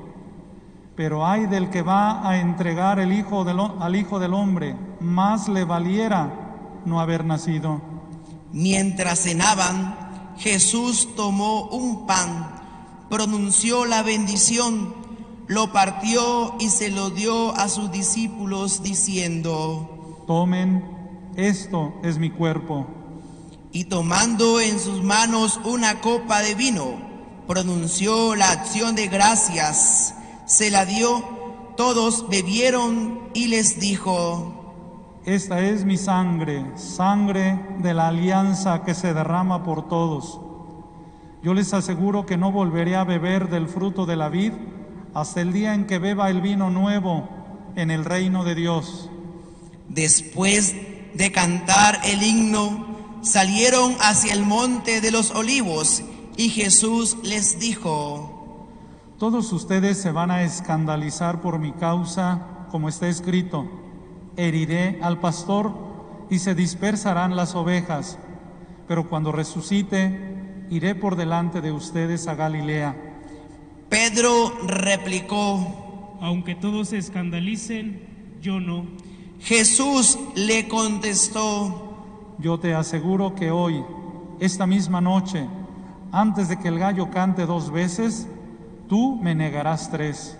pero 0.95 1.25
hay 1.25 1.45
del 1.45 1.69
que 1.69 1.81
va 1.81 2.27
a 2.27 2.39
entregar 2.39 2.99
el 2.99 3.13
hijo 3.13 3.45
del 3.45 3.59
al 3.59 3.95
Hijo 3.95 4.19
del 4.19 4.33
Hombre, 4.33 4.75
más 4.99 5.47
le 5.47 5.63
valiera 5.63 6.81
no 6.85 6.99
haber 6.99 7.23
nacido. 7.23 7.81
Mientras 8.51 9.23
cenaban, 9.23 10.08
Jesús 10.39 11.09
tomó 11.17 11.63
un 11.67 12.07
pan, 12.07 12.49
pronunció 13.09 13.85
la 13.85 14.03
bendición, 14.03 14.95
lo 15.47 15.73
partió 15.73 16.55
y 16.59 16.69
se 16.69 16.89
lo 16.89 17.09
dio 17.09 17.51
a 17.55 17.67
sus 17.67 17.91
discípulos 17.91 18.81
diciendo, 18.81 20.23
Tomen, 20.27 20.83
esto 21.35 21.93
es 22.03 22.17
mi 22.17 22.29
cuerpo. 22.29 22.87
y 23.71 23.83
tomando 23.83 24.59
en 24.61 24.79
sus 24.79 25.03
manos 25.03 25.59
una 25.63 26.01
copa 26.01 26.41
de 26.41 26.55
vino, 26.55 26.97
pronunció 27.47 28.33
la 28.35 28.49
acción 28.51 28.95
de 28.95 29.07
gracias, 29.07 30.15
se 30.45 30.71
la 30.71 30.85
dio, 30.85 31.21
todos 31.75 32.29
bebieron 32.29 33.29
y 33.33 33.47
les 33.47 33.79
dijo, 33.79 34.58
Esta 35.29 35.61
es 35.61 35.85
mi 35.85 35.95
sangre, 35.95 36.65
sangre 36.75 37.59
de 37.83 37.93
la 37.93 38.07
alianza 38.07 38.81
que 38.81 38.95
se 38.95 39.13
derrama 39.13 39.63
por 39.63 39.87
todos. 39.87 40.41
Yo 41.43 41.53
les 41.53 41.71
aseguro 41.75 42.25
que 42.25 42.35
no 42.35 42.51
volveré 42.51 42.95
a 42.95 43.03
beber 43.03 43.47
del 43.47 43.67
fruto 43.67 44.07
de 44.07 44.15
la 44.15 44.29
vid 44.29 44.53
hasta 45.13 45.41
el 45.41 45.53
día 45.53 45.75
en 45.75 45.85
que 45.85 45.99
beba 45.99 46.31
el 46.31 46.41
vino 46.41 46.71
nuevo 46.71 47.29
en 47.75 47.91
el 47.91 48.05
reino 48.05 48.43
de 48.43 48.55
Dios. 48.55 49.11
Después 49.87 50.75
de 51.13 51.31
cantar 51.31 51.99
el 52.05 52.23
himno, 52.23 52.87
salieron 53.21 53.97
hacia 53.99 54.33
el 54.33 54.47
monte 54.47 54.99
de 54.99 55.11
los 55.11 55.29
olivos 55.29 56.01
y 56.37 56.49
Jesús 56.49 57.17
les 57.21 57.59
dijo, 57.59 58.65
Todos 59.19 59.53
ustedes 59.53 60.01
se 60.01 60.11
van 60.11 60.31
a 60.31 60.41
escandalizar 60.41 61.39
por 61.39 61.59
mi 61.59 61.71
causa, 61.73 62.65
como 62.71 62.89
está 62.89 63.07
escrito. 63.07 63.88
Heriré 64.39 64.99
al 65.01 65.19
pastor 65.19 65.73
y 66.29 66.39
se 66.39 66.55
dispersarán 66.55 67.35
las 67.35 67.55
ovejas, 67.55 68.17
pero 68.87 69.09
cuando 69.09 69.33
resucite, 69.33 70.65
iré 70.69 70.95
por 70.95 71.17
delante 71.17 71.59
de 71.59 71.73
ustedes 71.73 72.27
a 72.27 72.35
Galilea. 72.35 72.95
Pedro 73.89 74.53
replicó, 74.65 76.17
Aunque 76.21 76.55
todos 76.55 76.89
se 76.89 76.97
escandalicen, 76.97 78.01
yo 78.41 78.59
no. 78.61 78.85
Jesús 79.41 80.17
le 80.35 80.67
contestó, 80.69 82.35
Yo 82.39 82.59
te 82.59 82.73
aseguro 82.73 83.35
que 83.35 83.51
hoy, 83.51 83.83
esta 84.39 84.65
misma 84.65 85.01
noche, 85.01 85.47
antes 86.13 86.47
de 86.47 86.57
que 86.57 86.69
el 86.69 86.79
gallo 86.79 87.09
cante 87.11 87.45
dos 87.45 87.71
veces, 87.71 88.27
tú 88.87 89.17
me 89.21 89.35
negarás 89.35 89.91
tres. 89.91 90.37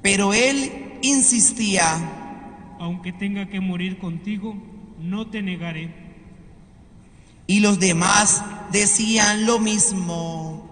pero 0.00 0.32
él 0.32 0.98
insistía, 1.02 1.82
Aunque 2.78 3.12
tenga 3.12 3.48
que 3.48 3.60
morir 3.60 3.98
contigo, 3.98 4.54
no 5.00 5.26
te 5.28 5.42
negaré. 5.42 6.06
y 7.50 7.60
los 7.60 7.78
demás 7.80 8.44
decían 8.72 9.46
lo 9.46 9.58
mismo. 9.58 10.68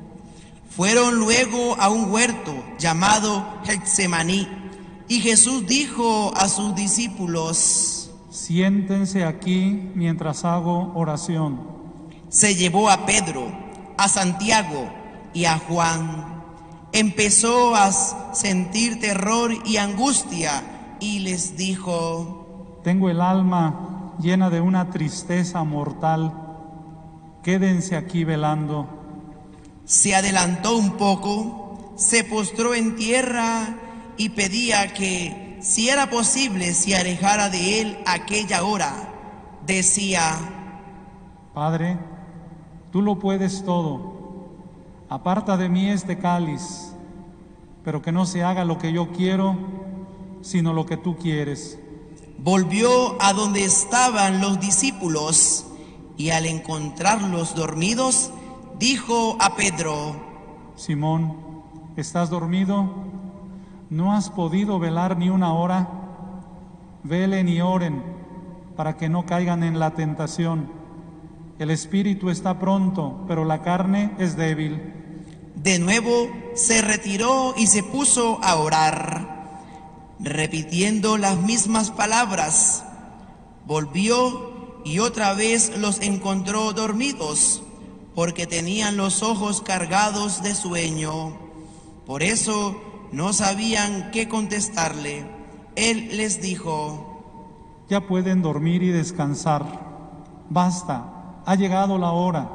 Fueron 0.69 1.15
luego 1.17 1.75
a 1.81 1.89
un 1.89 2.11
huerto 2.11 2.53
llamado 2.79 3.61
Getsemaní, 3.65 4.47
y 5.09 5.21
Jesús 5.21 5.67
dijo 5.67 6.35
a 6.37 6.49
sus 6.51 6.75
discípulos, 6.75 8.11
Siéntense 8.31 9.25
aquí 9.25 9.91
mientras 9.95 10.45
hago 10.45 10.93
oración. 10.95 11.61
se 12.29 12.55
llevó 12.55 12.91
a 12.91 13.07
Pedro, 13.07 13.51
a 13.97 14.09
Santiago 14.09 14.93
y 15.33 15.47
a 15.47 15.57
Juan. 15.59 16.43
Empezó 16.93 17.75
a 17.75 17.91
sentir 18.35 19.01
terror 19.01 19.55
y 19.65 19.79
angustia 19.79 20.63
y 21.01 21.21
les 21.21 21.57
dijo, 21.57 22.79
Tengo 22.83 23.09
el 23.11 23.21
alma 23.21 24.15
llena 24.21 24.51
de 24.51 24.61
una 24.61 24.91
tristeza 24.91 25.63
mortal. 25.65 26.33
Quédense 27.43 27.97
aquí 27.97 28.25
velando. 28.25 28.89
se 29.85 30.15
adelantó 30.17 30.77
un 30.77 30.97
poco, 30.97 31.93
se 31.97 32.25
postró 32.25 32.75
en 32.75 32.97
tierra 32.97 33.77
y 34.17 34.31
pedía 34.31 34.93
que, 34.93 35.59
si 35.61 35.89
era 35.89 36.11
posible, 36.11 36.75
se 36.75 36.97
alejara 36.97 37.49
de 37.49 37.81
él 37.81 37.99
aquella 38.07 38.65
hora. 38.65 38.93
Decía, 39.67 40.37
Padre, 41.55 41.99
tú 42.91 43.01
lo 43.03 43.19
puedes 43.19 43.65
todo. 43.65 44.17
Aparta 45.09 45.57
de 45.57 45.69
mí 45.69 45.89
este 45.89 46.19
cáliz, 46.19 46.93
pero 47.85 48.03
que 48.03 48.11
no 48.13 48.27
se 48.27 48.43
haga 48.43 48.65
lo 48.65 48.79
que 48.79 48.93
yo 48.93 49.13
quiero, 49.13 49.57
sino 50.43 50.73
lo 50.73 50.87
que 50.87 50.97
tú 50.97 51.17
quieres. 51.17 51.79
volvió 52.39 53.21
a 53.21 53.33
donde 53.33 53.65
estaban 53.65 54.41
los 54.41 54.61
discípulos 54.61 55.67
y 56.17 56.31
al 56.31 56.47
encontrarlos 56.47 57.55
dormidos, 57.55 58.31
dijo 58.79 59.37
a 59.41 59.57
Pedro, 59.57 60.15
Simón, 60.77 61.37
¿estás 61.97 62.31
dormido? 62.31 62.89
¿No 63.91 64.15
has 64.15 64.31
podido 64.31 64.79
velar 64.79 65.17
ni 65.17 65.31
una 65.31 65.53
hora? 65.53 65.89
Velen 67.03 67.49
y 67.49 67.61
oren 67.61 68.03
para 68.77 68.97
que 68.97 69.09
no 69.09 69.25
caigan 69.25 69.63
en 69.63 69.79
la 69.79 69.93
tentación. 69.93 70.71
El 71.59 71.71
espíritu 71.71 72.29
está 72.29 72.59
pronto, 72.59 73.25
pero 73.27 73.45
la 73.45 73.63
carne 73.63 74.13
es 74.19 74.37
débil. 74.37 74.93
De 75.55 75.79
nuevo 75.79 76.29
se 76.55 76.83
retiró 76.83 77.55
y 77.57 77.67
se 77.67 77.83
puso 77.83 78.39
a 78.43 78.57
orar, 78.57 79.36
repitiendo 80.19 81.19
las 81.19 81.39
mismas 81.39 81.91
palabras. 81.91 82.85
Volvió 83.67 84.81
y 84.85 85.01
otra 85.01 85.35
vez 85.35 85.77
los 85.79 86.01
encontró 86.01 86.73
dormidos, 86.73 87.63
porque 88.15 88.47
tenían 88.47 88.97
los 88.97 89.23
ojos 89.23 89.61
cargados 89.61 90.43
de 90.43 90.55
sueño. 90.55 91.37
Por 92.07 92.23
eso 92.23 92.81
no 93.13 93.33
sabían 93.33 94.11
qué 94.13 94.29
contestarle. 94.29 95.27
Él 95.75 96.17
les 96.17 96.41
dijo, 96.41 97.83
Ya 97.89 98.07
pueden 98.07 98.43
dormir 98.43 98.83
y 98.83 98.89
descansar. 98.89 99.65
Basta, 100.49 101.43
ha 101.45 101.55
llegado 101.57 101.99
la 101.99 102.13
hora. 102.13 102.49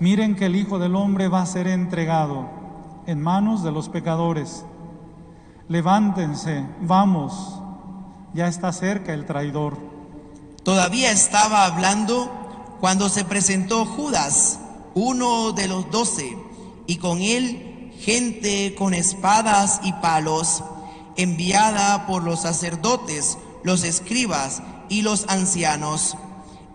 Miren 0.00 0.34
que 0.34 0.46
el 0.46 0.56
Hijo 0.56 0.78
del 0.78 0.96
Hombre 0.96 1.28
va 1.28 1.42
a 1.42 1.46
ser 1.46 1.68
entregado 1.68 2.48
en 3.06 3.22
manos 3.22 3.62
de 3.62 3.70
los 3.70 3.88
pecadores. 3.88 4.64
Levántense, 5.68 6.66
vamos, 6.82 7.60
ya 8.34 8.48
está 8.48 8.72
cerca 8.72 9.14
el 9.14 9.24
traidor. 9.24 9.78
Todavía 10.62 11.10
estaba 11.10 11.64
hablando 11.64 12.76
cuando 12.80 13.08
se 13.08 13.24
presentó 13.24 13.86
Judas, 13.86 14.60
uno 14.94 15.52
de 15.52 15.68
los 15.68 15.90
doce, 15.90 16.36
y 16.86 16.96
con 16.96 17.22
él 17.22 17.92
gente 17.98 18.74
con 18.74 18.92
espadas 18.92 19.80
y 19.84 19.92
palos, 19.94 20.62
enviada 21.16 22.06
por 22.06 22.22
los 22.22 22.42
sacerdotes, 22.42 23.38
los 23.62 23.84
escribas 23.84 24.62
y 24.90 25.00
los 25.00 25.26
ancianos. 25.28 26.16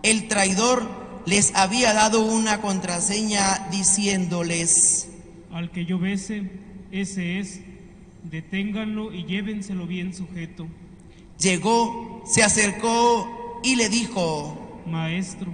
El 0.02 0.26
traidor 0.26 0.88
les 1.26 1.54
había 1.54 1.92
dado 1.92 2.22
una 2.22 2.60
contraseña 2.60 3.68
diciéndoles, 3.70 5.08
Al 5.52 5.70
que 5.70 5.84
yo 5.84 5.98
bese, 6.00 6.50
ese 6.90 7.38
es. 7.38 7.60
Deténganlo 8.24 9.12
y 9.12 9.24
llévenselo 9.24 9.86
bien 9.86 10.14
sujeto. 10.14 10.66
llegó, 11.38 12.22
se 12.26 12.42
acercó 12.42 13.60
y 13.62 13.76
le 13.76 13.88
dijo, 13.88 14.56
Maestro, 14.86 15.52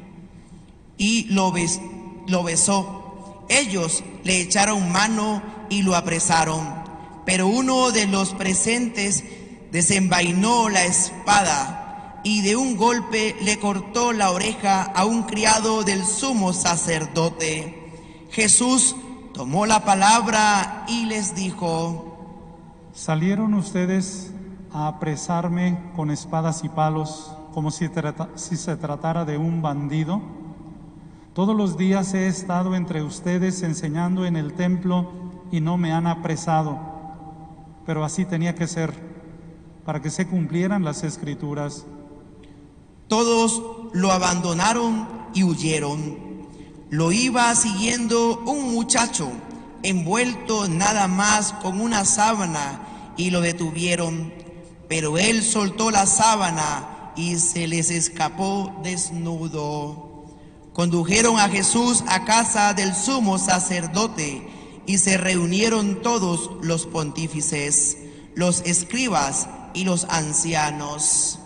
y 0.98 1.24
lo, 1.30 1.52
bes- 1.52 1.80
lo 2.26 2.42
besó. 2.42 3.44
Ellos 3.48 4.02
le 4.24 4.40
echaron 4.40 4.90
mano 4.90 5.42
y 5.70 5.82
lo 5.82 5.94
apresaron. 5.94 6.66
Pero 7.24 7.46
uno 7.46 7.90
de 7.92 8.06
los 8.06 8.34
presentes 8.34 9.24
desenvainó 9.70 10.68
la 10.68 10.84
espada 10.84 12.20
y 12.24 12.40
de 12.42 12.56
un 12.56 12.76
golpe 12.76 13.36
le 13.42 13.58
cortó 13.58 14.12
la 14.12 14.30
oreja 14.32 14.82
a 14.82 15.04
un 15.04 15.22
criado 15.24 15.84
del 15.84 16.04
sumo 16.04 16.52
sacerdote. 16.52 17.90
Jesús 18.32 18.96
tomó 19.32 19.66
la 19.66 19.84
palabra 19.84 20.84
y 20.88 21.04
les 21.06 21.34
dijo, 21.36 22.15
¿Salieron 22.96 23.52
ustedes 23.52 24.30
a 24.72 24.88
apresarme 24.88 25.78
con 25.94 26.10
espadas 26.10 26.64
y 26.64 26.70
palos 26.70 27.30
como 27.52 27.70
si, 27.70 27.90
si 28.36 28.56
se 28.56 28.74
tratara 28.76 29.26
de 29.26 29.36
un 29.36 29.60
bandido? 29.60 30.22
Todos 31.34 31.54
los 31.54 31.76
días 31.76 32.14
he 32.14 32.26
estado 32.26 32.74
entre 32.74 33.02
ustedes 33.02 33.62
enseñando 33.62 34.24
en 34.24 34.34
el 34.34 34.54
templo 34.54 35.12
y 35.52 35.60
no 35.60 35.76
me 35.76 35.92
han 35.92 36.06
apresado, 36.06 36.78
pero 37.84 38.02
así 38.02 38.24
tenía 38.24 38.54
que 38.54 38.66
ser, 38.66 38.94
para 39.84 40.00
que 40.00 40.08
se 40.08 40.26
cumplieran 40.26 40.82
las 40.82 41.04
escrituras. 41.04 41.84
Todos 43.08 43.62
lo 43.92 44.10
abandonaron 44.10 45.06
y 45.34 45.42
huyeron. 45.42 46.16
Lo 46.88 47.12
iba 47.12 47.54
siguiendo 47.56 48.38
un 48.46 48.72
muchacho 48.72 49.30
envuelto 49.88 50.68
nada 50.68 51.06
más 51.06 51.52
con 51.52 51.80
una 51.80 52.04
sábana 52.04 53.14
y 53.16 53.30
lo 53.30 53.40
detuvieron. 53.40 54.32
Pero 54.88 55.18
él 55.18 55.42
soltó 55.42 55.90
la 55.90 56.06
sábana 56.06 57.12
y 57.16 57.36
se 57.36 57.66
les 57.66 57.90
escapó 57.90 58.80
desnudo. 58.82 60.24
Condujeron 60.72 61.38
a 61.38 61.48
Jesús 61.48 62.04
a 62.08 62.24
casa 62.24 62.74
del 62.74 62.94
sumo 62.94 63.38
sacerdote 63.38 64.46
y 64.86 64.98
se 64.98 65.16
reunieron 65.16 66.02
todos 66.02 66.50
los 66.62 66.86
pontífices, 66.86 67.96
los 68.34 68.60
escribas 68.62 69.48
y 69.72 69.84
los 69.84 70.04
ancianos. 70.10 71.38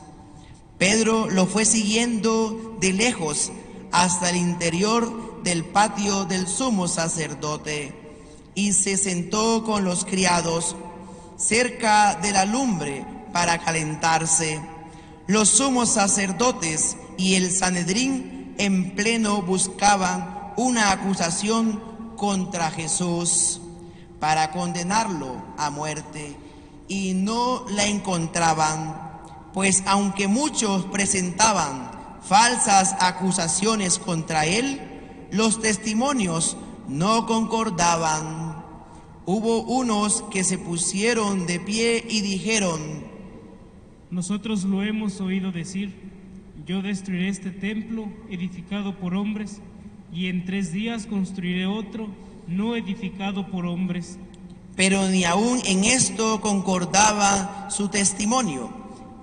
Pedro 0.78 1.28
lo 1.30 1.46
fue 1.46 1.64
siguiendo 1.64 2.76
de 2.80 2.92
lejos 2.92 3.52
hasta 3.92 4.30
el 4.30 4.36
interior 4.36 5.42
del 5.42 5.64
patio 5.64 6.24
del 6.24 6.48
sumo 6.48 6.88
sacerdote 6.88 7.99
y 8.54 8.72
se 8.72 8.96
sentó 8.96 9.64
con 9.64 9.84
los 9.84 10.04
criados 10.04 10.76
cerca 11.36 12.16
de 12.16 12.32
la 12.32 12.44
lumbre 12.44 13.04
para 13.32 13.58
calentarse. 13.58 14.60
Los 15.26 15.48
sumos 15.48 15.90
sacerdotes 15.90 16.96
y 17.16 17.34
el 17.34 17.50
Sanedrín 17.50 18.54
en 18.58 18.94
pleno 18.94 19.42
buscaban 19.42 20.52
una 20.56 20.90
acusación 20.92 21.80
contra 22.16 22.70
Jesús 22.70 23.60
para 24.18 24.50
condenarlo 24.50 25.42
a 25.56 25.70
muerte 25.70 26.36
y 26.88 27.14
no 27.14 27.64
la 27.70 27.86
encontraban, 27.86 29.22
pues 29.54 29.82
aunque 29.86 30.28
muchos 30.28 30.84
presentaban 30.86 31.90
falsas 32.22 32.94
acusaciones 33.00 33.98
contra 33.98 34.44
él, 34.44 35.28
los 35.30 35.62
testimonios 35.62 36.56
no 36.90 37.26
concordaban. 37.26 38.64
Hubo 39.24 39.62
unos 39.62 40.22
que 40.30 40.42
se 40.44 40.58
pusieron 40.58 41.46
de 41.46 41.60
pie 41.60 42.04
y 42.08 42.20
dijeron, 42.20 42.80
Nosotros 44.10 44.64
lo 44.64 44.82
hemos 44.82 45.20
oído 45.20 45.52
decir, 45.52 45.94
yo 46.66 46.82
destruiré 46.82 47.28
este 47.28 47.50
templo 47.50 48.08
edificado 48.28 48.96
por 48.96 49.14
hombres, 49.14 49.60
y 50.12 50.26
en 50.26 50.44
tres 50.44 50.72
días 50.72 51.06
construiré 51.06 51.66
otro 51.66 52.08
no 52.48 52.74
edificado 52.74 53.46
por 53.46 53.66
hombres. 53.66 54.18
pero 54.76 55.08
ni 55.08 55.24
aun 55.24 55.60
en 55.66 55.84
esto 55.84 56.40
concordaba 56.40 57.68
su 57.70 57.88
testimonio. 57.88 58.70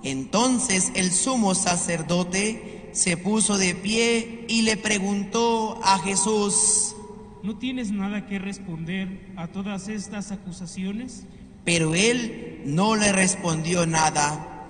Entonces 0.04 0.92
el 0.94 1.10
sumo 1.10 1.54
sacerdote 1.54 2.90
se 2.92 3.16
puso 3.16 3.58
de 3.58 3.74
pie 3.74 4.46
y 4.48 4.62
le 4.62 4.76
preguntó 4.76 5.80
a 5.82 5.98
Jesús, 5.98 6.94
¿No 7.42 7.56
tienes 7.56 7.90
nada 7.92 8.26
que 8.26 8.38
responder 8.38 9.32
a 9.36 9.46
todas 9.48 9.88
estas 9.88 10.32
acusaciones? 10.32 11.26
pero 11.68 11.94
él 11.94 12.62
no 12.64 12.96
le 12.96 13.12
respondió 13.12 13.86
nada. 13.86 14.64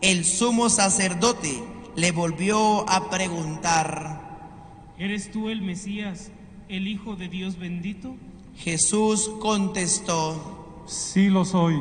El 0.00 0.24
sumo 0.24 0.68
sacerdote 0.68 1.62
le 1.94 2.10
volvió 2.10 2.90
a 2.90 3.08
preguntar. 3.08 4.90
¿Eres 4.98 5.30
tú 5.30 5.48
el 5.48 5.62
Mesías, 5.62 6.32
el 6.68 6.88
Hijo 6.88 7.14
de 7.14 7.28
Dios 7.28 7.56
bendito? 7.56 8.16
Jesús 8.56 9.30
contestó, 9.40 10.82
Sí 10.86 11.28
lo 11.28 11.44
soy. 11.44 11.80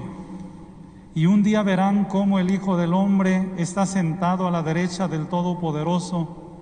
Y 1.16 1.26
un 1.26 1.42
día 1.42 1.64
verán 1.64 2.06
cómo 2.06 2.38
el 2.38 2.52
Hijo 2.52 2.78
del 2.78 2.94
Hombre 2.94 3.50
está 3.58 3.88
sentado 3.88 4.46
a 4.46 4.52
la 4.52 4.62
derecha 4.62 5.08
del 5.08 5.30
Todopoderoso 5.30 6.60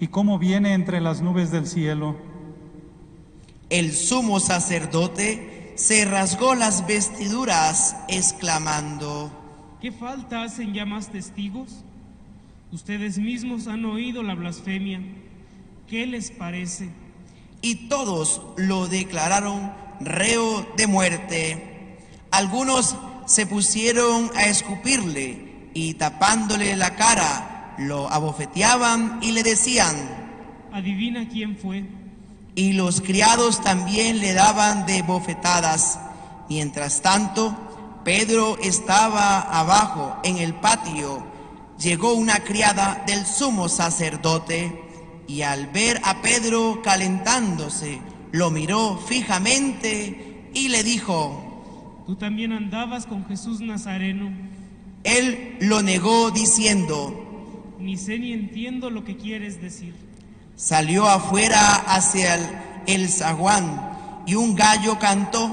y 0.00 0.06
cómo 0.06 0.38
viene 0.38 0.72
entre 0.72 1.02
las 1.02 1.20
nubes 1.20 1.50
del 1.50 1.66
cielo. 1.66 2.16
El 3.72 3.92
sumo 3.92 4.38
sacerdote 4.38 5.72
se 5.76 6.04
rasgó 6.04 6.54
las 6.54 6.86
vestiduras 6.86 7.96
exclamando, 8.08 9.30
¿Qué 9.80 9.90
falta 9.90 10.44
hacen 10.44 10.72
ya 10.74 10.86
más 10.86 11.08
testigos? 11.10 11.82
Ustedes 12.70 13.18
mismos 13.18 13.66
han 13.66 13.84
oído 13.84 14.22
la 14.22 14.36
blasfemia. 14.36 15.00
¿Qué 15.88 16.06
les 16.06 16.30
parece? 16.30 16.90
y 17.62 17.88
todos 17.88 18.42
lo 18.56 18.88
declararon 18.88 19.72
reo 20.00 20.66
de 20.76 20.88
muerte. 20.88 21.98
Algunos 22.32 22.96
se 23.26 23.46
pusieron 23.46 24.30
a 24.34 24.46
escupirle 24.46 25.70
y 25.72 25.94
tapándole 25.94 26.76
la 26.76 26.96
cara, 26.96 27.74
lo 27.78 28.10
abofeteaban 28.10 29.20
y 29.22 29.30
le 29.30 29.42
decían, 29.44 29.94
Adivina 30.72 31.28
quién 31.28 31.56
fue. 31.56 31.84
Y 32.54 32.72
los 32.72 33.00
criados 33.00 33.62
también 33.62 34.18
le 34.18 34.34
daban 34.34 34.86
de 34.86 35.02
bofetadas. 35.02 35.98
Mientras 36.48 37.00
tanto, 37.00 37.56
Pedro 38.04 38.58
estaba 38.58 39.40
abajo 39.40 40.16
en 40.22 40.38
el 40.38 40.54
patio. 40.54 41.24
Llegó 41.78 42.14
una 42.14 42.40
criada 42.40 43.04
del 43.06 43.24
sumo 43.26 43.68
sacerdote 43.68 44.82
y 45.26 45.42
al 45.42 45.68
ver 45.68 46.00
a 46.04 46.20
Pedro 46.20 46.82
calentándose, 46.82 48.00
lo 48.32 48.50
miró 48.50 48.98
fijamente 48.98 50.50
y 50.54 50.68
le 50.68 50.82
dijo, 50.82 52.02
Tú 52.06 52.16
también 52.16 52.52
andabas 52.52 53.06
con 53.06 53.24
Jesús 53.26 53.60
Nazareno. 53.60 54.30
él 55.04 55.56
lo 55.60 55.82
negó 55.82 56.30
diciendo, 56.30 57.74
Ni 57.78 57.96
sé 57.96 58.18
ni 58.18 58.32
entiendo 58.32 58.90
lo 58.90 59.04
que 59.04 59.16
quieres 59.16 59.62
decir. 59.62 59.94
Salió 60.66 61.08
afuera 61.08 61.74
hacia 61.74 62.36
el, 62.36 62.46
el 62.86 63.08
zaguán 63.08 64.22
y 64.26 64.36
un 64.36 64.54
gallo 64.54 64.96
cantó. 65.00 65.50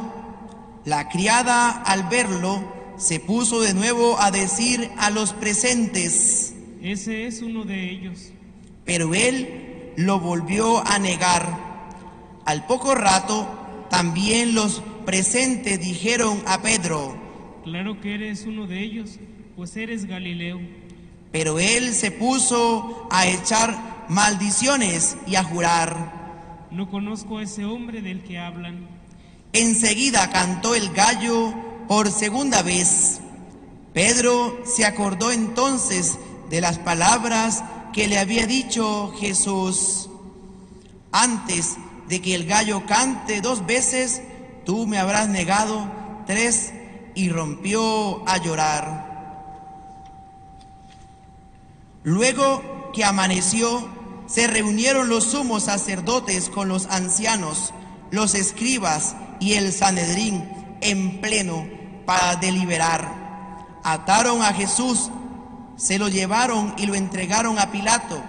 La 0.86 1.10
criada 1.10 1.72
al 1.72 2.04
verlo 2.10 2.62
se 2.96 3.20
puso 3.20 3.60
de 3.60 3.74
nuevo 3.74 4.20
a 4.22 4.30
decir 4.30 4.92
a 5.00 5.10
los 5.10 5.34
presentes, 5.34 6.54
Ese 6.84 7.26
es 7.26 7.42
uno 7.42 7.66
de 7.66 7.90
ellos. 7.90 8.30
pero 8.86 9.16
él 9.16 9.94
lo 9.98 10.20
volvió 10.20 10.86
a 10.88 11.00
negar. 11.00 11.58
Al 12.46 12.68
poco 12.68 12.94
rato 12.94 13.48
también 13.90 14.54
los 14.54 14.84
presentes 15.08 15.80
dijeron 15.80 16.40
a 16.46 16.62
Pedro, 16.62 17.18
Claro 17.64 18.00
que 18.00 18.14
eres 18.14 18.46
uno 18.46 18.68
de 18.68 18.84
ellos, 18.84 19.18
pues 19.56 19.76
eres 19.76 20.06
Galileo. 20.06 20.60
Pero 21.32 21.60
él 21.60 21.94
se 21.94 22.12
puso 22.12 23.08
a 23.12 23.28
echar 23.28 24.06
maldiciones 24.10 25.18
y 25.28 25.36
a 25.36 25.44
jurar. 25.44 26.68
No 26.72 26.90
conozco 26.90 27.38
a 27.38 27.44
ese 27.44 27.66
hombre 27.66 28.02
del 28.02 28.24
que 28.24 28.40
hablan. 28.40 28.88
Enseguida 29.54 30.30
cantó 30.30 30.76
el 30.76 30.90
gallo 30.92 31.54
por 31.88 32.12
segunda 32.12 32.62
vez. 32.62 33.20
Pedro 33.94 34.62
se 34.66 34.86
acordó 34.86 35.32
entonces 35.32 36.20
de 36.50 36.62
las 36.62 36.78
palabras 36.80 37.64
que 37.94 38.08
le 38.08 38.20
había 38.20 38.46
dicho 38.46 39.14
Jesús. 39.20 40.10
Antes 41.12 41.78
de 42.08 42.22
que 42.22 42.36
el 42.36 42.46
gallo 42.46 42.86
cante 42.86 43.42
dos 43.42 43.66
veces, 43.66 44.22
tú 44.66 44.86
me 44.86 45.00
habrás 45.00 45.28
negado 45.30 45.92
tres 46.28 46.74
y 47.16 47.30
rompió 47.30 48.28
a 48.28 48.38
llorar. 48.38 49.09
Luego 52.04 52.92
que 52.94 53.04
amaneció, 53.04 53.88
se 54.28 54.48
reunieron 54.48 55.10
los 55.10 55.26
sumos 55.26 55.64
sacerdotes 55.64 56.50
con 56.50 56.70
los 56.70 56.86
ancianos, 56.88 57.74
los 58.12 58.36
escribas 58.36 59.16
y 59.40 59.54
el 59.54 59.74
Sanedrín 59.74 60.48
en 60.82 61.20
pleno 61.20 61.68
para 62.06 62.36
deliberar. 62.36 63.80
Ataron 63.84 64.42
a 64.44 64.54
Jesús, 64.54 65.10
se 65.78 65.98
lo 65.98 66.10
llevaron 66.10 66.74
y 66.78 66.86
lo 66.86 66.96
entregaron 66.96 67.58
a 67.60 67.72
Pilato. 67.72 68.22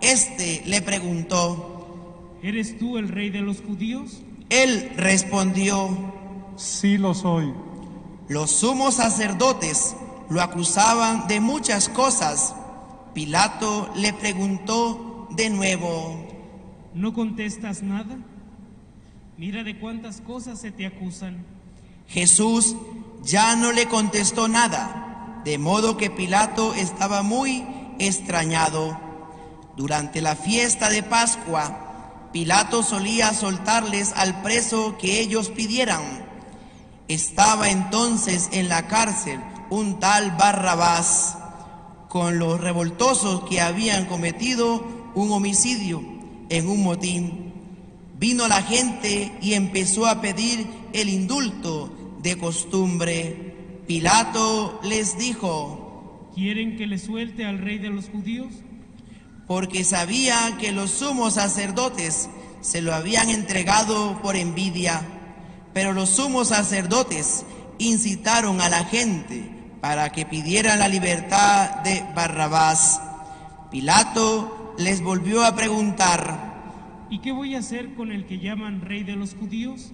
Este 0.00 0.62
le 0.66 0.82
preguntó. 0.82 2.38
¿Eres 2.42 2.78
tú 2.78 2.98
el 2.98 3.08
rey 3.08 3.30
de 3.30 3.40
los 3.40 3.60
judíos? 3.60 4.22
Él 4.50 4.92
respondió. 4.96 5.88
Sí 6.56 6.98
lo 6.98 7.14
soy. 7.14 7.52
Los 8.28 8.50
sumos 8.50 8.94
sacerdotes 8.94 9.96
lo 10.30 10.40
acusaban 10.40 11.26
de 11.26 11.40
muchas 11.40 11.88
cosas. 11.88 12.54
Pilato 13.14 13.90
le 13.94 14.12
preguntó 14.12 15.28
de 15.30 15.48
nuevo, 15.48 16.26
¿No 16.94 17.14
contestas 17.14 17.82
nada? 17.82 18.16
Mira 19.36 19.62
de 19.64 19.78
cuántas 19.78 20.20
cosas 20.20 20.60
se 20.60 20.72
te 20.72 20.84
acusan. 20.84 21.44
Jesús 22.08 22.76
ya 23.22 23.56
no 23.56 23.72
le 23.72 23.86
contestó 23.86 24.48
nada, 24.48 25.40
de 25.44 25.58
modo 25.58 25.96
que 25.96 26.10
Pilato 26.10 26.74
estaba 26.74 27.22
muy 27.22 27.64
extrañado. 27.98 28.98
Durante 29.76 30.20
la 30.20 30.36
fiesta 30.36 30.88
de 30.88 31.02
Pascua, 31.02 32.28
Pilato 32.32 32.82
solía 32.82 33.32
soltarles 33.32 34.12
al 34.16 34.42
preso 34.42 34.98
que 34.98 35.20
ellos 35.20 35.50
pidieran. 35.50 36.02
Estaba 37.06 37.70
entonces 37.70 38.48
en 38.52 38.68
la 38.68 38.88
cárcel 38.88 39.40
un 39.70 40.00
tal 40.00 40.32
Barrabás 40.32 41.38
con 42.14 42.38
los 42.38 42.60
revoltosos 42.60 43.42
que 43.48 43.60
habían 43.60 44.06
cometido 44.06 44.86
un 45.16 45.32
homicidio 45.32 46.00
en 46.48 46.68
un 46.68 46.84
motín. 46.84 47.52
Vino 48.20 48.46
la 48.46 48.62
gente 48.62 49.32
y 49.42 49.54
empezó 49.54 50.06
a 50.06 50.20
pedir 50.20 50.64
el 50.92 51.08
indulto 51.08 51.92
de 52.22 52.38
costumbre. 52.38 53.80
Pilato 53.88 54.78
les 54.84 55.18
dijo, 55.18 56.30
¿Quieren 56.36 56.76
que 56.76 56.86
le 56.86 56.98
suelte 56.98 57.46
al 57.46 57.58
rey 57.58 57.78
de 57.78 57.90
los 57.90 58.08
judíos? 58.08 58.52
porque 59.48 59.82
sabía 59.82 60.56
que 60.60 60.70
los 60.70 60.92
sumos 60.92 61.34
sacerdotes 61.34 62.28
se 62.60 62.80
lo 62.80 62.94
habían 62.94 63.28
entregado 63.28 64.22
por 64.22 64.36
envidia. 64.36 65.02
Pero 65.72 65.92
los 65.92 66.10
sumos 66.10 66.46
sacerdotes 66.46 67.44
incitaron 67.78 68.60
a 68.60 68.68
la 68.68 68.84
gente 68.84 69.53
para 69.84 70.12
que 70.12 70.24
pidieran 70.24 70.78
la 70.78 70.88
libertad 70.88 71.82
de 71.82 72.02
Barrabás. 72.14 73.02
Pilato 73.70 74.74
les 74.78 75.02
volvió 75.02 75.44
a 75.44 75.54
preguntar. 75.54 77.04
¿Y 77.10 77.18
qué 77.18 77.32
voy 77.32 77.54
a 77.54 77.58
hacer 77.58 77.92
con 77.94 78.10
el 78.10 78.24
que 78.24 78.38
llaman 78.38 78.80
rey 78.80 79.02
de 79.02 79.14
los 79.14 79.34
judíos? 79.34 79.92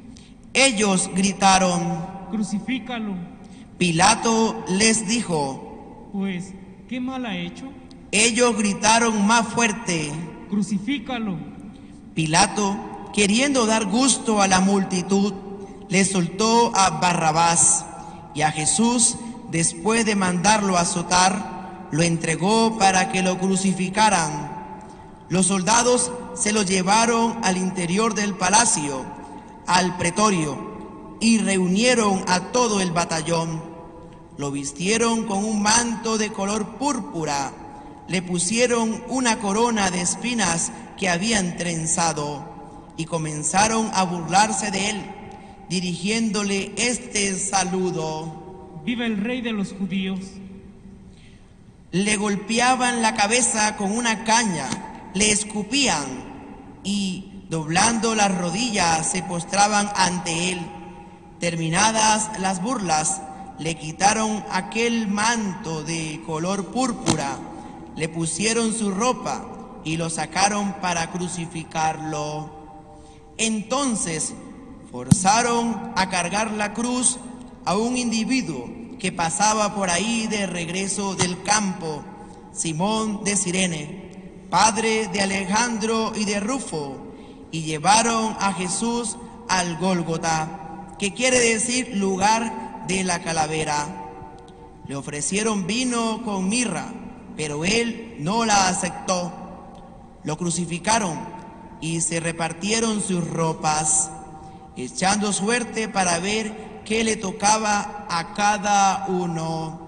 Ellos 0.54 1.10
gritaron. 1.12 2.06
Crucifícalo. 2.30 3.16
Pilato 3.78 4.64
les 4.68 5.08
dijo. 5.08 6.08
Pues, 6.12 6.54
¿qué 6.88 7.00
mal 7.00 7.26
ha 7.26 7.36
hecho? 7.36 7.64
Ellos 8.12 8.56
gritaron 8.56 9.26
más 9.26 9.48
fuerte. 9.48 10.12
Crucifícalo. 10.50 11.36
Pilato, 12.14 13.10
queriendo 13.12 13.66
dar 13.66 13.86
gusto 13.86 14.40
a 14.40 14.46
la 14.46 14.60
multitud, 14.60 15.34
le 15.88 16.04
soltó 16.04 16.70
a 16.76 17.00
Barrabás 17.00 17.86
y 18.36 18.42
a 18.42 18.52
Jesús, 18.52 19.16
después 19.50 20.04
de 20.04 20.14
mandarlo 20.14 20.76
azotar, 20.76 21.88
lo 21.90 22.02
entregó 22.02 22.78
para 22.78 23.10
que 23.10 23.22
lo 23.22 23.38
crucificaran. 23.38 24.50
Los 25.28 25.46
soldados 25.46 26.10
se 26.34 26.52
lo 26.52 26.62
llevaron 26.62 27.38
al 27.42 27.56
interior 27.56 28.14
del 28.14 28.34
palacio, 28.34 29.04
al 29.66 29.96
pretorio, 29.96 31.18
y 31.20 31.38
reunieron 31.38 32.24
a 32.28 32.52
todo 32.52 32.80
el 32.80 32.92
batallón. 32.92 33.62
Lo 34.36 34.50
vistieron 34.50 35.24
con 35.24 35.44
un 35.44 35.62
manto 35.62 36.16
de 36.16 36.32
color 36.32 36.78
púrpura, 36.78 37.52
le 38.08 38.22
pusieron 38.22 39.04
una 39.08 39.38
corona 39.38 39.90
de 39.90 40.00
espinas 40.00 40.72
que 40.98 41.08
habían 41.08 41.56
trenzado 41.56 42.44
y 42.96 43.04
comenzaron 43.04 43.90
a 43.94 44.02
burlarse 44.02 44.70
de 44.70 44.90
él, 44.90 45.14
dirigiéndole 45.68 46.72
este 46.76 47.38
saludo. 47.38 48.39
Viva 48.84 49.04
el 49.04 49.18
rey 49.18 49.42
de 49.42 49.52
los 49.52 49.72
judíos. 49.72 50.20
Le 51.92 52.16
golpeaban 52.16 53.02
la 53.02 53.14
cabeza 53.14 53.76
con 53.76 53.92
una 53.92 54.24
caña, 54.24 54.68
le 55.12 55.32
escupían 55.32 56.04
y, 56.82 57.44
doblando 57.50 58.14
las 58.14 58.36
rodillas, 58.36 59.10
se 59.10 59.22
postraban 59.22 59.90
ante 59.96 60.52
él. 60.52 60.60
Terminadas 61.40 62.38
las 62.38 62.62
burlas, 62.62 63.20
le 63.58 63.74
quitaron 63.74 64.42
aquel 64.50 65.08
manto 65.08 65.82
de 65.82 66.22
color 66.24 66.66
púrpura, 66.66 67.36
le 67.96 68.08
pusieron 68.08 68.72
su 68.72 68.90
ropa 68.90 69.44
y 69.84 69.98
lo 69.98 70.08
sacaron 70.08 70.74
para 70.80 71.10
crucificarlo. 71.10 72.50
Entonces 73.36 74.32
forzaron 74.90 75.92
a 75.96 76.08
cargar 76.08 76.52
la 76.52 76.72
cruz 76.72 77.18
a 77.64 77.76
un 77.76 77.96
individuo 77.96 78.68
que 78.98 79.12
pasaba 79.12 79.74
por 79.74 79.90
ahí 79.90 80.26
de 80.26 80.46
regreso 80.46 81.14
del 81.14 81.42
campo, 81.42 82.04
Simón 82.52 83.24
de 83.24 83.36
Sirene, 83.36 84.46
padre 84.50 85.08
de 85.08 85.20
Alejandro 85.22 86.12
y 86.14 86.24
de 86.24 86.40
Rufo, 86.40 86.98
y 87.50 87.62
llevaron 87.62 88.36
a 88.38 88.52
Jesús 88.52 89.16
al 89.48 89.78
Gólgota, 89.78 90.94
que 90.98 91.14
quiere 91.14 91.40
decir 91.40 91.96
lugar 91.96 92.86
de 92.86 93.04
la 93.04 93.22
calavera. 93.22 93.86
Le 94.86 94.96
ofrecieron 94.96 95.66
vino 95.66 96.22
con 96.24 96.48
mirra, 96.48 96.92
pero 97.36 97.64
él 97.64 98.16
no 98.18 98.44
la 98.44 98.68
aceptó. 98.68 99.32
Lo 100.24 100.36
crucificaron 100.36 101.18
y 101.80 102.00
se 102.00 102.20
repartieron 102.20 103.00
sus 103.00 103.26
ropas, 103.26 104.10
echando 104.76 105.32
suerte 105.32 105.88
para 105.88 106.18
ver 106.18 106.69
qué 106.90 107.04
le 107.04 107.14
tocaba 107.14 108.04
a 108.10 108.34
cada 108.34 109.06
uno. 109.06 109.78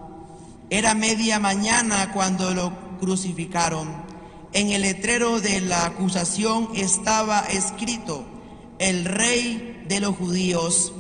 Era 0.71 0.95
media 0.95 1.41
mañana 1.41 2.13
cuando 2.13 2.55
lo 2.55 2.73
crucificaron. 3.01 3.89
En 4.53 4.71
el 4.71 4.83
letrero 4.83 5.41
de 5.41 5.63
la 5.63 5.85
acusación 5.85 6.69
estaba 6.77 7.41
escrito, 7.41 8.25
el 8.79 9.05
rey 9.05 9.83
de 9.89 9.99
los 9.99 10.15
judíos. 10.15 10.93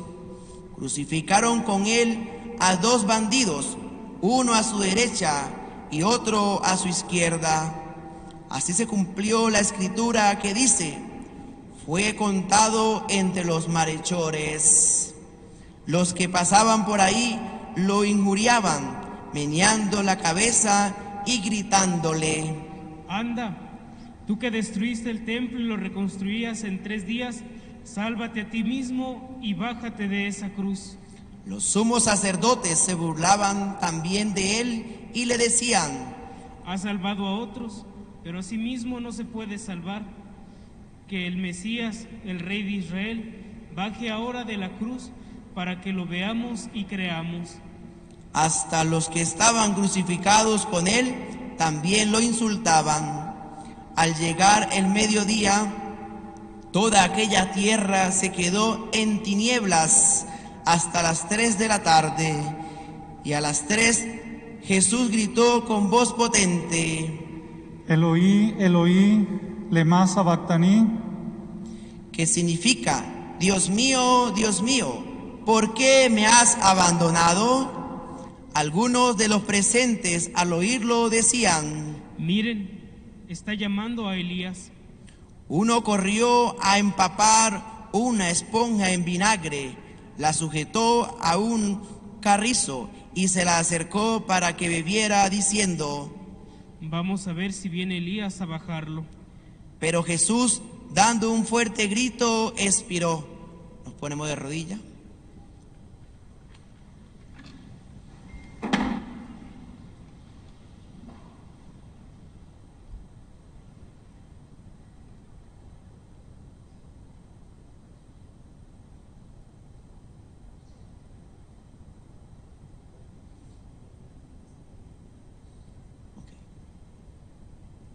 Crucificaron 0.74 1.62
con 1.62 1.86
él 1.86 2.28
a 2.58 2.74
dos 2.74 3.06
bandidos, 3.06 3.78
uno 4.22 4.54
a 4.54 4.64
su 4.64 4.80
derecha 4.80 5.50
y 5.92 6.02
otro 6.02 6.64
a 6.64 6.76
su 6.76 6.88
izquierda. 6.88 7.80
Así 8.50 8.72
se 8.72 8.88
cumplió 8.88 9.50
la 9.50 9.60
escritura 9.60 10.40
que 10.40 10.52
dice, 10.52 10.98
fue 11.86 12.16
contado 12.16 13.06
entre 13.08 13.44
los 13.44 13.68
malhechores. 13.68 15.11
Los 15.92 16.14
que 16.14 16.26
pasaban 16.26 16.86
por 16.86 17.02
ahí 17.02 17.38
lo 17.76 18.06
injuriaban, 18.06 18.98
meneando 19.34 20.02
la 20.02 20.16
cabeza 20.16 20.96
y 21.26 21.42
gritándole. 21.42 22.54
Anda, 23.10 23.58
tú 24.26 24.38
que 24.38 24.50
destruiste 24.50 25.10
el 25.10 25.26
templo 25.26 25.60
y 25.60 25.64
lo 25.64 25.76
reconstruías 25.76 26.64
en 26.64 26.82
tres 26.82 27.06
días, 27.06 27.42
sálvate 27.84 28.40
a 28.40 28.48
ti 28.48 28.64
mismo 28.64 29.38
y 29.42 29.52
bájate 29.52 30.08
de 30.08 30.28
esa 30.28 30.48
cruz. 30.54 30.96
Los 31.44 31.62
sumos 31.62 32.04
sacerdotes 32.04 32.78
se 32.78 32.94
burlaban 32.94 33.78
también 33.78 34.32
de 34.32 34.60
él 34.62 35.10
y 35.12 35.26
le 35.26 35.36
decían, 35.36 35.90
Has 36.64 36.84
salvado 36.84 37.26
a 37.26 37.38
otros, 37.38 37.84
pero 38.24 38.38
a 38.38 38.42
sí 38.42 38.56
mismo 38.56 38.98
no 38.98 39.12
se 39.12 39.26
puede 39.26 39.58
salvar. 39.58 40.04
Que 41.06 41.26
el 41.26 41.36
Mesías, 41.36 42.06
el 42.24 42.40
Rey 42.40 42.62
de 42.62 42.70
Israel, 42.70 43.68
baje 43.76 44.10
ahora 44.10 44.44
de 44.44 44.56
la 44.56 44.70
cruz 44.78 45.12
para 45.54 45.80
que 45.80 45.92
lo 45.92 46.06
veamos 46.06 46.68
y 46.72 46.84
creamos. 46.84 47.56
hasta 48.32 48.84
los 48.84 49.08
que 49.10 49.20
estaban 49.20 49.74
crucificados 49.74 50.64
con 50.66 50.88
él 50.88 51.14
también 51.58 52.10
lo 52.12 52.20
insultaban. 52.20 53.34
Al 53.94 54.14
llegar 54.14 54.70
el 54.72 54.86
mediodía, 54.86 55.70
toda 56.72 57.04
aquella 57.04 57.52
tierra 57.52 58.10
se 58.10 58.32
quedó 58.32 58.88
en 58.92 59.22
tinieblas 59.22 60.26
hasta 60.64 61.02
las 61.02 61.28
tres 61.28 61.58
de 61.58 61.68
la 61.68 61.82
tarde. 61.82 62.34
Y 63.22 63.34
a 63.34 63.42
las 63.42 63.66
tres 63.68 64.06
Jesús 64.62 65.10
gritó 65.10 65.66
con 65.66 65.90
voz 65.90 66.14
potente, 66.14 67.18
Eloí, 67.86 68.54
Eloí, 68.58 69.28
lema 69.70 70.06
sabactaní, 70.06 70.88
que 72.12 72.26
significa, 72.26 73.04
Dios 73.38 73.68
mío, 73.68 74.32
Dios 74.34 74.62
mío, 74.62 75.11
¿por 75.44 75.74
qué 75.74 76.08
me 76.10 76.26
has 76.26 76.56
abandonado? 76.62 77.80
Algunos 78.54 79.16
de 79.16 79.28
los 79.28 79.42
presentes 79.42 80.30
al 80.34 80.52
oírlo 80.52 81.08
decían, 81.08 81.96
Miren, 82.18 82.80
está 83.28 83.54
llamando 83.54 84.08
a 84.08 84.16
Elías. 84.16 84.70
Uno 85.48 85.82
corrió 85.84 86.56
a 86.62 86.78
empapar 86.78 87.88
una 87.92 88.30
esponja 88.30 88.90
en 88.92 89.04
vinagre, 89.04 89.76
la 90.18 90.32
sujetó 90.32 91.18
a 91.20 91.36
un 91.38 91.82
carrizo 92.20 92.90
y 93.14 93.28
se 93.28 93.44
la 93.44 93.58
acercó 93.58 94.26
para 94.26 94.56
que 94.56 94.68
bebiera, 94.68 95.28
diciendo, 95.28 96.14
Vamos 96.80 97.26
a 97.28 97.32
ver 97.32 97.52
si 97.52 97.68
viene 97.68 97.98
Elías 97.98 98.40
a 98.40 98.46
bajarlo. 98.46 99.04
pero 99.78 100.02
Jesús, 100.02 100.62
dando 100.92 101.30
un 101.30 101.44
fuerte 101.46 101.86
grito, 101.86 102.54
expiró. 102.56 103.26
Nos 103.84 103.94
ponemos 103.94 104.28
de 104.28 104.36
rodillas. 104.36 104.80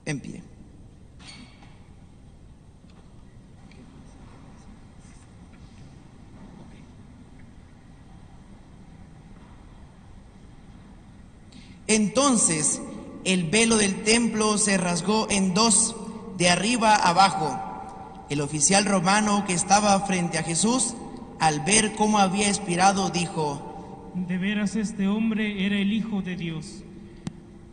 En 0.07 0.21
pie. 0.21 0.41
Entonces 11.87 12.81
el 13.25 13.49
velo 13.49 13.75
del 13.75 14.03
templo 14.03 14.57
se 14.57 14.77
rasgó 14.77 15.27
en 15.29 15.53
dos, 15.53 15.93
de 16.37 16.49
arriba 16.49 16.95
abajo. 16.95 17.59
El 18.29 18.39
oficial 18.39 18.85
romano 18.85 19.43
que 19.45 19.51
estaba 19.51 19.99
frente 20.05 20.37
a 20.37 20.43
Jesús, 20.43 20.95
al 21.41 21.59
ver 21.65 21.95
cómo 21.97 22.19
había 22.19 22.47
expirado, 22.47 23.09
dijo, 23.09 24.09
De 24.15 24.37
veras 24.37 24.77
este 24.77 25.09
hombre 25.09 25.65
era 25.65 25.77
el 25.77 25.91
Hijo 25.91 26.21
de 26.21 26.37
Dios. 26.37 26.83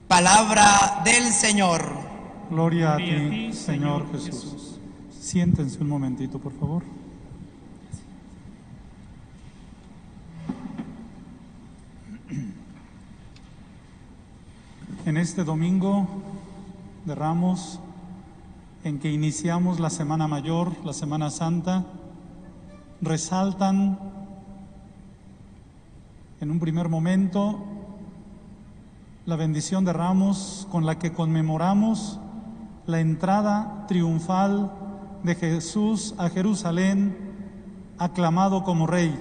Palabra 0.09 1.03
del 1.05 1.33
Señor. 1.33 2.14
Gloria 2.51 2.95
a 2.95 2.97
ti, 2.97 3.53
Señor. 3.53 4.07
Jesús. 4.13 4.79
Siéntense 5.11 5.81
un 5.81 5.89
momentito, 5.89 6.39
por 6.39 6.53
favor. 6.53 6.83
En 15.07 15.17
este 15.17 15.45
domingo 15.45 16.07
de 17.05 17.15
Ramos, 17.15 17.81
en 18.85 18.99
que 18.99 19.11
iniciamos 19.11 19.81
la 19.81 19.91
Semana 19.91 20.29
Mayor, 20.29 20.73
la 20.85 20.93
Semana 20.93 21.31
Santa, 21.31 21.85
resaltan 23.01 23.99
en 26.41 26.51
un 26.51 26.59
primer 26.61 26.89
momento 26.89 27.65
la 29.25 29.37
bendición 29.37 29.85
de 29.85 29.95
Ramos 29.95 30.69
con 30.71 30.85
la 30.85 30.99
que 30.99 31.13
conmemoramos 31.13 32.21
la 32.87 33.01
entrada 33.01 33.87
triunfal 33.89 34.73
de 35.23 35.35
Jesús 35.35 36.15
a 36.19 36.29
Jerusalén, 36.29 37.17
aclamado 37.99 38.63
como 38.63 38.87
Rey. 38.87 39.15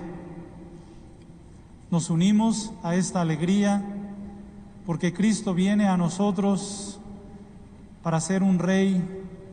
Nos 1.90 2.10
unimos 2.10 2.74
a 2.84 2.96
esta 2.96 3.22
alegría 3.22 3.84
porque 4.86 5.14
Cristo 5.14 5.54
viene 5.54 5.88
a 5.88 5.96
nosotros 5.96 7.00
para 8.02 8.20
ser 8.20 8.44
un 8.44 8.60
Rey 8.60 9.02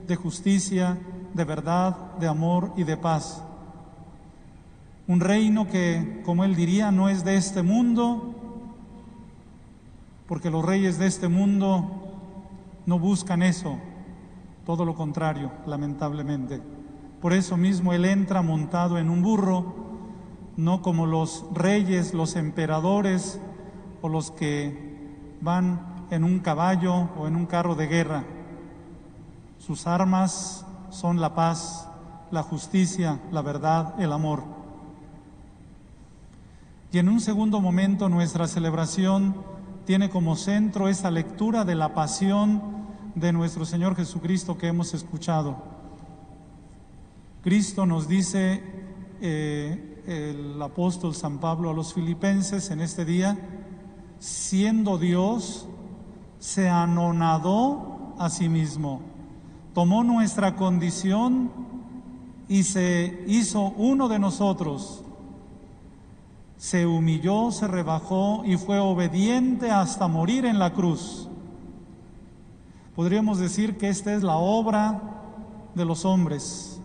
de 0.09 0.17
justicia, 0.17 0.99
de 1.35 1.45
verdad, 1.45 2.15
de 2.19 2.27
amor 2.27 2.73
y 2.77 2.83
de 2.83 2.97
paz. 2.97 3.45
Un 5.07 5.21
reino 5.21 5.69
que, 5.69 6.23
como 6.25 6.45
él 6.45 6.57
diría, 6.57 6.91
no 6.91 7.09
es 7.09 7.25
de 7.25 7.37
este 7.37 7.63
mundo, 7.63 8.35
porque 10.27 10.51
los 10.51 10.65
reyes 10.65 10.99
de 10.99 11.07
este 11.07 11.29
mundo 11.29 11.91
no 12.87 12.99
buscan 12.99 13.43
eso, 13.43 13.79
todo 14.71 14.85
lo 14.85 14.95
contrario, 14.95 15.51
lamentablemente. 15.67 16.63
Por 17.21 17.33
eso 17.33 17.57
mismo 17.57 17.93
Él 17.93 18.05
entra 18.05 18.41
montado 18.41 18.99
en 18.99 19.11
un 19.11 19.21
burro, 19.21 19.75
no 20.57 20.81
como 20.81 21.07
los 21.07 21.45
reyes, 21.53 22.15
los 22.15 22.37
emperadores 22.37 23.41
o 24.01 24.09
los 24.09 24.31
que 24.31 25.27
van 25.41 26.07
en 26.13 26.23
un 26.23 26.39
caballo 26.39 27.09
o 27.19 27.27
en 27.27 27.35
un 27.35 27.47
carro 27.47 27.75
de 27.75 27.89
guerra. 27.89 28.23
Sus 29.59 29.89
armas 29.89 30.65
son 30.91 31.21
la 31.21 31.35
paz, 31.35 31.89
la 32.31 32.45
justicia, 32.45 33.19
la 33.33 33.43
verdad, 33.43 34.01
el 34.01 34.13
amor. 34.13 34.45
Y 36.93 36.99
en 36.99 37.09
un 37.09 37.19
segundo 37.19 37.61
momento 37.61 38.09
nuestra 38.09 38.47
celebración 38.47 39.35
tiene 39.85 40.11
como 40.11 40.37
centro 40.37 40.89
esa 40.89 41.11
lectura 41.11 41.65
de 41.65 41.75
la 41.75 41.93
pasión 41.93 42.80
de 43.15 43.33
nuestro 43.33 43.65
Señor 43.65 43.97
Jesucristo 43.97 44.57
que 44.57 44.69
hemos 44.69 44.95
escuchado. 44.95 45.57
Cristo 47.43 47.87
nos 47.87 48.09
dice 48.09 48.63
eh, 49.21 50.03
el 50.07 50.61
apóstol 50.61 51.15
San 51.15 51.39
Pablo 51.39 51.71
a 51.71 51.75
los 51.75 51.95
filipenses 51.95 52.71
en 52.71 52.81
este 52.81 53.05
día, 53.05 53.39
siendo 54.19 54.99
Dios, 54.99 55.67
se 56.39 56.69
anonadó 56.69 58.15
a 58.19 58.31
sí 58.31 58.49
mismo, 58.49 59.01
tomó 59.75 60.05
nuestra 60.05 60.57
condición 60.57 61.51
y 62.49 62.63
se 62.65 63.25
hizo 63.27 63.73
uno 63.77 64.09
de 64.09 64.19
nosotros 64.19 65.05
se 66.61 66.85
humilló, 66.85 67.51
se 67.53 67.67
rebajó 67.67 68.43
y 68.45 68.59
fue 68.59 68.79
obediente 68.79 69.71
hasta 69.71 70.09
morir 70.09 70.45
en 70.45 70.59
la 70.59 70.75
cruz. 70.75 71.30
Podríamos 73.01 73.39
decir 73.39 73.79
que 73.79 73.89
esta 73.89 74.13
es 74.13 74.23
la 74.23 74.37
obra 74.37 75.01
de 75.75 75.87
los 75.87 76.05
hombres, 76.05 76.83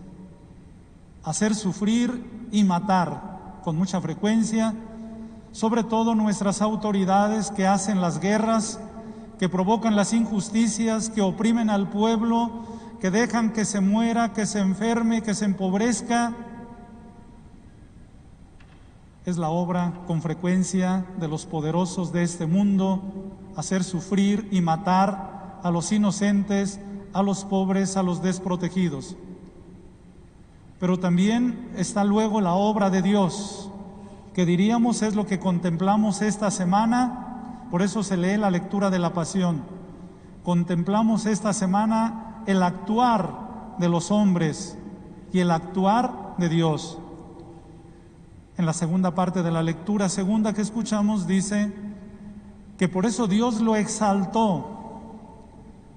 hacer 1.25 1.53
sufrir 1.53 2.47
y 2.53 2.63
matar 2.63 3.59
con 3.65 3.75
mucha 3.75 3.99
frecuencia, 3.99 4.73
sobre 5.51 5.83
todo 5.83 6.15
nuestras 6.15 6.61
autoridades 6.61 7.51
que 7.51 7.67
hacen 7.67 7.99
las 7.99 8.21
guerras, 8.21 8.79
que 9.39 9.49
provocan 9.49 9.97
las 9.97 10.13
injusticias, 10.13 11.09
que 11.09 11.19
oprimen 11.19 11.69
al 11.69 11.89
pueblo, 11.89 12.63
que 13.01 13.11
dejan 13.11 13.51
que 13.51 13.65
se 13.65 13.81
muera, 13.81 14.31
que 14.31 14.45
se 14.45 14.59
enferme, 14.59 15.21
que 15.21 15.33
se 15.33 15.43
empobrezca. 15.43 16.33
Es 19.25 19.35
la 19.35 19.49
obra 19.49 19.91
con 20.07 20.21
frecuencia 20.21 21.05
de 21.19 21.27
los 21.27 21.45
poderosos 21.45 22.13
de 22.13 22.23
este 22.23 22.45
mundo, 22.45 23.01
hacer 23.57 23.83
sufrir 23.83 24.47
y 24.49 24.61
matar 24.61 25.34
a 25.65 25.71
los 25.71 25.91
inocentes, 25.91 26.79
a 27.11 27.23
los 27.23 27.43
pobres, 27.43 27.97
a 27.97 28.03
los 28.03 28.21
desprotegidos. 28.21 29.15
Pero 30.79 30.99
también 30.99 31.71
está 31.75 32.03
luego 32.03 32.39
la 32.39 32.53
obra 32.53 32.91
de 32.91 33.01
Dios, 33.01 33.71
que 34.35 34.45
diríamos 34.45 35.01
es 35.01 35.15
lo 35.15 35.25
que 35.25 35.39
contemplamos 35.39 36.21
esta 36.21 36.51
semana, 36.51 37.65
por 37.71 37.81
eso 37.81 38.03
se 38.03 38.15
lee 38.15 38.37
la 38.37 38.51
lectura 38.51 38.91
de 38.91 38.99
la 38.99 39.13
pasión. 39.13 39.63
Contemplamos 40.43 41.25
esta 41.25 41.51
semana 41.51 42.43
el 42.45 42.61
actuar 42.61 43.75
de 43.79 43.89
los 43.89 44.11
hombres 44.11 44.77
y 45.33 45.39
el 45.39 45.49
actuar 45.49 46.35
de 46.37 46.47
Dios. 46.47 46.99
En 48.59 48.67
la 48.67 48.73
segunda 48.73 49.15
parte 49.15 49.41
de 49.41 49.49
la 49.49 49.63
lectura 49.63 50.09
segunda 50.09 50.53
que 50.53 50.61
escuchamos 50.61 51.25
dice 51.25 51.73
que 52.77 52.87
por 52.87 53.07
eso 53.07 53.25
Dios 53.25 53.61
lo 53.61 53.75
exaltó, 53.75 54.74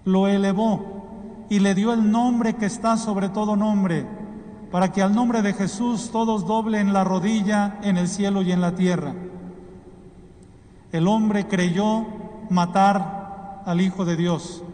lo 0.09 0.27
elevó 0.27 1.47
y 1.51 1.59
le 1.61 1.75
dio 1.75 1.93
el 1.93 2.11
nombre 2.11 2.55
que 2.55 2.67
está 2.67 2.97
sobre 2.97 3.29
todo 3.29 3.57
nombre, 3.57 4.07
para 4.73 4.91
que 4.91 5.03
al 5.03 5.15
nombre 5.15 5.43
de 5.43 5.53
Jesús 5.53 6.11
todos 6.11 6.47
doblen 6.47 6.93
la 6.95 7.05
rodilla 7.05 7.79
en 7.83 7.99
el 7.99 8.09
cielo 8.09 8.43
y 8.43 8.51
en 8.51 8.63
la 8.63 8.75
tierra. 8.75 9.15
El 10.93 11.07
hombre 11.07 11.47
creyó 11.47 12.07
matar 12.49 13.63
al 13.67 13.81
Hijo 13.83 14.07
de 14.07 14.17
Dios, 14.17 14.65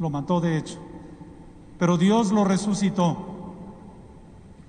lo 0.00 0.10
mató 0.10 0.40
de 0.40 0.56
hecho, 0.56 0.78
pero 1.78 1.96
Dios 1.96 2.32
lo 2.32 2.44
resucitó. 2.44 3.16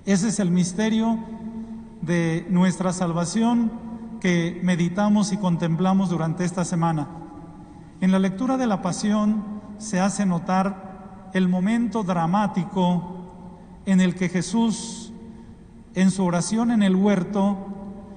Ese 0.06 0.28
es 0.28 0.38
el 0.38 0.52
misterio 0.52 1.18
de 2.00 2.46
nuestra 2.48 2.92
salvación 2.92 3.72
que 4.20 4.60
meditamos 4.62 5.32
y 5.32 5.36
contemplamos 5.36 6.10
durante 6.10 6.44
esta 6.44 6.64
semana. 6.64 7.08
En 8.00 8.12
la 8.12 8.20
lectura 8.20 8.56
de 8.56 8.66
la 8.66 8.82
pasión 8.82 9.59
se 9.80 9.98
hace 9.98 10.26
notar 10.26 11.30
el 11.32 11.48
momento 11.48 12.02
dramático 12.02 13.80
en 13.86 14.00
el 14.00 14.14
que 14.14 14.28
Jesús, 14.28 15.12
en 15.94 16.10
su 16.10 16.24
oración 16.24 16.70
en 16.70 16.82
el 16.82 16.94
huerto, 16.94 17.56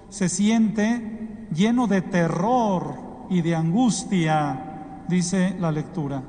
se 0.10 0.30
siente 0.30 1.48
lleno 1.54 1.88
de 1.88 2.02
terror 2.02 3.26
y 3.30 3.42
de 3.42 3.56
angustia, 3.56 5.06
dice 5.08 5.56
la 5.60 5.72
lectura. 5.72 6.22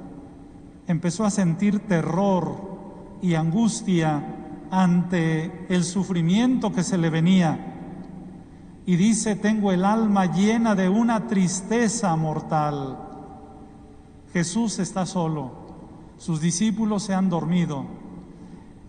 Empezó 0.87 1.25
a 1.25 1.31
sentir 1.31 1.81
terror 1.81 3.19
y 3.21 3.35
angustia 3.35 4.23
ante 4.71 5.67
el 5.69 5.83
sufrimiento 5.83 6.73
que 6.73 6.85
se 6.85 6.97
le 6.97 7.11
venía. 7.11 7.73
Y 8.87 8.97
dice, 8.97 9.35
tengo 9.35 9.73
el 9.73 9.85
alma 9.85 10.27
llena 10.27 10.75
de 10.75 10.89
una 10.89 11.27
tristeza 11.27 12.15
mortal. 12.17 13.14
Jesús 14.35 14.81
está 14.81 15.07
solo, 15.07 15.53
sus 16.19 16.41
discípulos 16.41 17.05
se 17.05 17.15
han 17.15 17.31
dormido, 17.31 17.85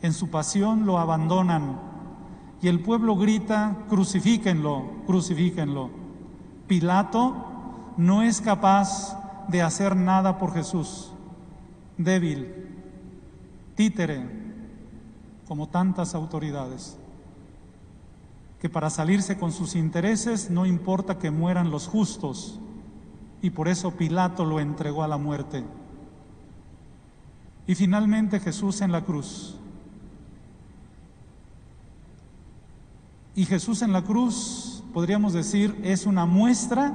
en 0.01 0.11
su 0.11 0.31
pasión 0.31 0.87
lo 0.87 0.97
abandonan. 0.97 1.79
Y 2.63 2.67
el 2.67 2.79
pueblo 2.81 3.15
grita, 3.15 3.77
crucifíquenlo, 3.87 4.85
crucifíquenlo. 5.05 5.91
Pilato 6.67 7.93
no 7.95 8.23
es 8.23 8.41
capaz 8.41 9.19
de 9.47 9.61
hacer 9.61 9.95
nada 9.95 10.39
por 10.39 10.51
Jesús, 10.51 11.11
débil, 11.95 12.51
títere, 13.75 14.27
como 15.47 15.69
tantas 15.69 16.15
autoridades, 16.15 16.97
que 18.59 18.67
para 18.67 18.89
salirse 18.89 19.37
con 19.37 19.51
sus 19.51 19.75
intereses 19.75 20.49
no 20.49 20.65
importa 20.65 21.19
que 21.19 21.29
mueran 21.29 21.69
los 21.69 21.87
justos, 21.87 22.59
y 23.45 23.51
por 23.51 23.67
eso 23.67 23.91
Pilato 23.91 24.43
lo 24.43 24.59
entregó 24.59 25.03
a 25.03 25.07
la 25.07 25.17
muerte. 25.17 25.63
Y 27.67 27.75
finalmente 27.75 28.39
Jesús 28.39 28.81
en 28.81 28.91
la 28.91 29.03
cruz. 29.03 29.55
Y 33.35 33.45
Jesús 33.45 33.83
en 33.83 33.93
la 33.93 34.01
cruz, 34.01 34.83
podríamos 34.95 35.33
decir, 35.33 35.79
es 35.83 36.07
una 36.07 36.25
muestra 36.25 36.91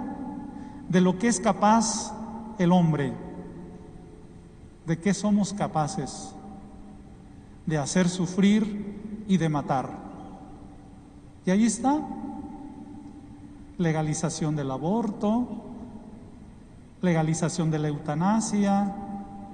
de 0.89 1.01
lo 1.01 1.21
que 1.21 1.29
es 1.29 1.39
capaz 1.39 2.13
el 2.59 2.73
hombre, 2.73 3.13
de 4.87 4.99
qué 4.99 5.15
somos 5.15 5.53
capaces 5.53 6.35
de 7.65 7.79
hacer 7.79 8.09
sufrir 8.09 9.25
y 9.29 9.37
de 9.37 9.49
matar. 9.49 9.89
Y 11.47 11.53
ahí 11.53 11.65
está, 11.65 12.01
legalización 13.79 14.57
del 14.57 14.73
aborto, 14.73 15.70
legalización 17.03 17.71
de 17.71 17.79
la 17.79 17.89
eutanasia, 17.89 18.95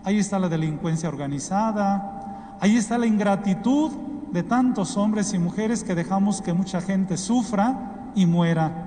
ahí 0.05 0.19
está 0.19 0.39
la 0.39 0.49
delincuencia 0.49 1.09
organizada, 1.09 2.57
ahí 2.61 2.77
está 2.77 2.99
la 2.99 3.07
ingratitud 3.07 3.93
de 4.33 4.43
tantos 4.43 4.97
hombres 4.97 5.33
y 5.33 5.39
mujeres 5.39 5.85
que 5.85 5.95
dejamos 5.95 6.43
que 6.43 6.53
mucha 6.53 6.81
gente 6.81 7.17
sufra 7.17 8.13
y 8.15 8.27
muera. 8.27 8.87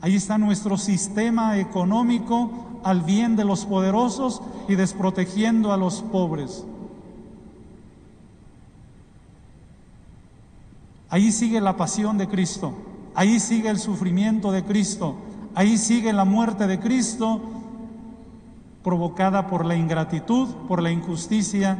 Ahí 0.00 0.16
está 0.16 0.38
nuestro 0.38 0.78
sistema 0.78 1.58
económico 1.58 2.50
al 2.82 3.02
bien 3.02 3.36
de 3.36 3.44
los 3.44 3.66
poderosos 3.66 4.42
y 4.68 4.74
desprotegiendo 4.74 5.72
a 5.72 5.76
los 5.76 6.02
pobres. 6.02 6.64
Ahí 11.08 11.32
sigue 11.32 11.60
la 11.60 11.76
pasión 11.76 12.18
de 12.18 12.28
Cristo, 12.28 12.72
ahí 13.14 13.40
sigue 13.40 13.68
el 13.68 13.78
sufrimiento 13.78 14.52
de 14.52 14.64
Cristo, 14.64 15.16
ahí 15.54 15.78
sigue 15.78 16.12
la 16.12 16.24
muerte 16.24 16.66
de 16.66 16.78
Cristo 16.78 17.40
provocada 18.82 19.46
por 19.46 19.64
la 19.64 19.76
ingratitud, 19.76 20.48
por 20.68 20.82
la 20.82 20.90
injusticia 20.90 21.78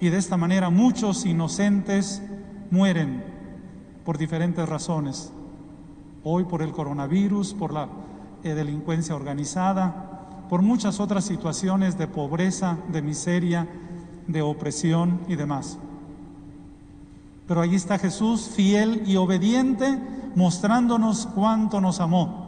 y 0.00 0.08
de 0.08 0.18
esta 0.18 0.36
manera 0.36 0.70
muchos 0.70 1.26
inocentes 1.26 2.22
mueren 2.70 3.24
por 4.04 4.18
diferentes 4.18 4.68
razones. 4.68 5.32
Hoy 6.24 6.44
por 6.44 6.62
el 6.62 6.72
coronavirus, 6.72 7.54
por 7.54 7.72
la 7.72 7.88
eh, 8.44 8.54
delincuencia 8.54 9.14
organizada, 9.14 10.46
por 10.48 10.62
muchas 10.62 11.00
otras 11.00 11.24
situaciones 11.24 11.98
de 11.98 12.06
pobreza, 12.06 12.78
de 12.88 13.02
miseria, 13.02 13.68
de 14.26 14.42
opresión 14.42 15.20
y 15.28 15.36
demás. 15.36 15.78
Pero 17.46 17.60
allí 17.62 17.76
está 17.76 17.98
Jesús, 17.98 18.50
fiel 18.54 19.02
y 19.06 19.16
obediente, 19.16 19.98
mostrándonos 20.34 21.26
cuánto 21.26 21.80
nos 21.80 22.00
amó. 22.00 22.47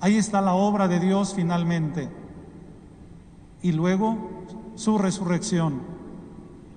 Ahí 0.00 0.16
está 0.16 0.40
la 0.40 0.54
obra 0.54 0.86
de 0.86 1.00
Dios 1.00 1.34
finalmente. 1.34 2.08
Y 3.62 3.72
luego 3.72 4.16
su 4.76 4.96
resurrección. 4.96 5.82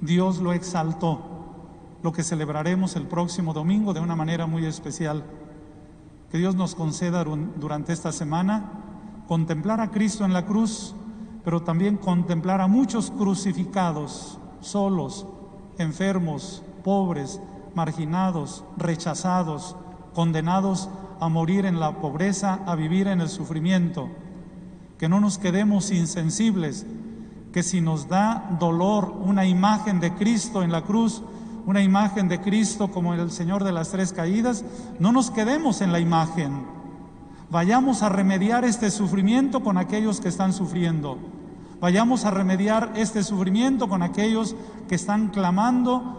Dios 0.01 0.39
lo 0.39 0.53
exaltó, 0.53 1.22
lo 2.01 2.11
que 2.11 2.24
celebraremos 2.24 2.95
el 2.95 3.05
próximo 3.05 3.53
domingo 3.53 3.93
de 3.93 3.99
una 3.99 4.15
manera 4.15 4.47
muy 4.47 4.65
especial. 4.65 5.24
Que 6.32 6.39
Dios 6.39 6.55
nos 6.55 6.74
conceda 6.74 7.24
durante 7.24 7.93
esta 7.93 8.11
semana 8.11 8.72
contemplar 9.28 9.80
a 9.82 9.91
Cristo 9.91 10.26
en 10.26 10.34
la 10.34 10.47
cruz, 10.47 10.95
pero 11.43 11.61
también 11.61 11.97
contemplar 11.97 12.59
a 12.59 12.67
muchos 12.67 13.11
crucificados, 13.11 14.39
solos, 14.61 15.28
enfermos, 15.78 16.63
pobres, 16.84 17.39
marginados, 17.76 18.63
rechazados, 18.78 19.76
condenados 20.15 20.89
a 21.22 21.30
morir 21.30 21.67
en 21.67 21.80
la 21.80 22.01
pobreza, 22.01 22.59
a 22.65 22.76
vivir 22.76 23.07
en 23.07 23.22
el 23.22 23.30
sufrimiento. 23.30 24.09
Que 24.97 25.07
no 25.07 25.19
nos 25.19 25.38
quedemos 25.38 25.91
insensibles, 25.91 26.86
que 27.53 27.61
si 27.61 27.80
nos 27.80 28.09
da 28.09 28.57
dolor 28.59 29.13
una 29.24 29.45
imagen 29.45 29.99
de 29.99 30.15
Cristo 30.15 30.63
en 30.63 30.72
la 30.72 30.82
cruz, 30.82 31.22
una 31.67 31.84
imagen 31.84 32.28
de 32.28 32.41
Cristo 32.41 32.89
como 32.89 33.13
el 33.13 33.30
Señor 33.30 33.63
de 33.63 33.72
las 33.72 33.91
tres 33.91 34.13
caídas, 34.13 34.65
no 34.97 35.11
nos 35.11 35.30
quedemos 35.30 35.82
en 35.82 35.91
la 35.91 35.99
imagen. 35.99 36.65
Vayamos 37.51 38.01
a 38.01 38.09
remediar 38.09 38.65
este 38.65 38.89
sufrimiento 38.89 39.61
con 39.61 39.78
aquellos 39.78 40.22
que 40.22 40.30
están 40.30 40.53
sufriendo. 40.53 41.19
Vayamos 41.80 42.26
a 42.26 42.32
remediar 42.32 42.93
este 42.95 43.22
sufrimiento 43.22 43.88
con 43.88 44.01
aquellos 44.01 44.55
que 44.89 44.95
están 44.95 45.28
clamando 45.28 46.17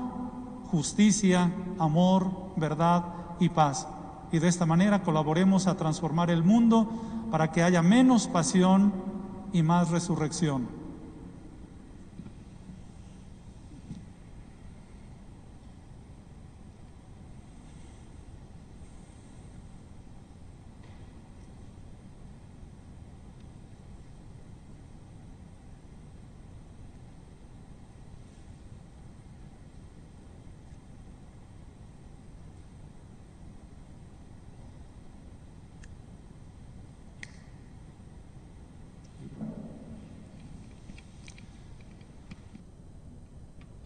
justicia, 0.71 1.51
amor, 1.79 2.31
verdad 2.57 3.05
y 3.41 3.49
paz. 3.49 3.89
Y 4.33 4.39
de 4.39 4.49
esta 4.49 4.67
manera 4.67 5.03
colaboremos 5.03 5.67
a 5.67 5.77
transformar 5.77 6.31
el 6.31 6.43
mundo 6.43 6.89
para 7.31 7.53
que 7.53 7.63
haya 7.63 7.83
menos 7.83 8.27
pasión 8.27 8.93
y 9.53 9.63
más 9.63 9.91
resurrección. 9.91 10.82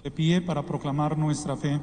De 0.07 0.13
pie 0.13 0.41
para 0.41 0.63
proclamar 0.63 1.19
nuestra 1.19 1.57
fe. 1.57 1.81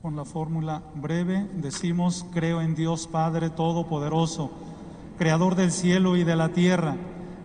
Con 0.00 0.16
la 0.16 0.24
fórmula 0.24 0.82
breve 0.94 1.46
decimos, 1.56 2.24
creo 2.32 2.62
en 2.62 2.74
Dios 2.74 3.06
Padre 3.06 3.50
Todopoderoso, 3.50 4.50
Creador 5.18 5.56
del 5.56 5.72
cielo 5.72 6.16
y 6.16 6.24
de 6.24 6.36
la 6.36 6.54
tierra. 6.54 6.96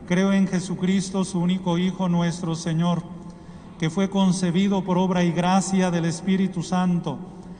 Creo 0.07 0.31
en 0.31 0.47
Jesucristo, 0.47 1.25
su 1.25 1.37
único 1.41 1.77
Hijo, 1.77 2.07
nuestro 2.07 2.55
Señor, 2.55 3.03
que 3.77 3.89
fue 3.89 4.09
concebido 4.09 4.85
por 4.85 4.97
obra 4.97 5.25
y 5.25 5.33
gracia 5.33 5.91
del 5.91 6.05
Espíritu 6.05 6.63
Santo 6.63 7.38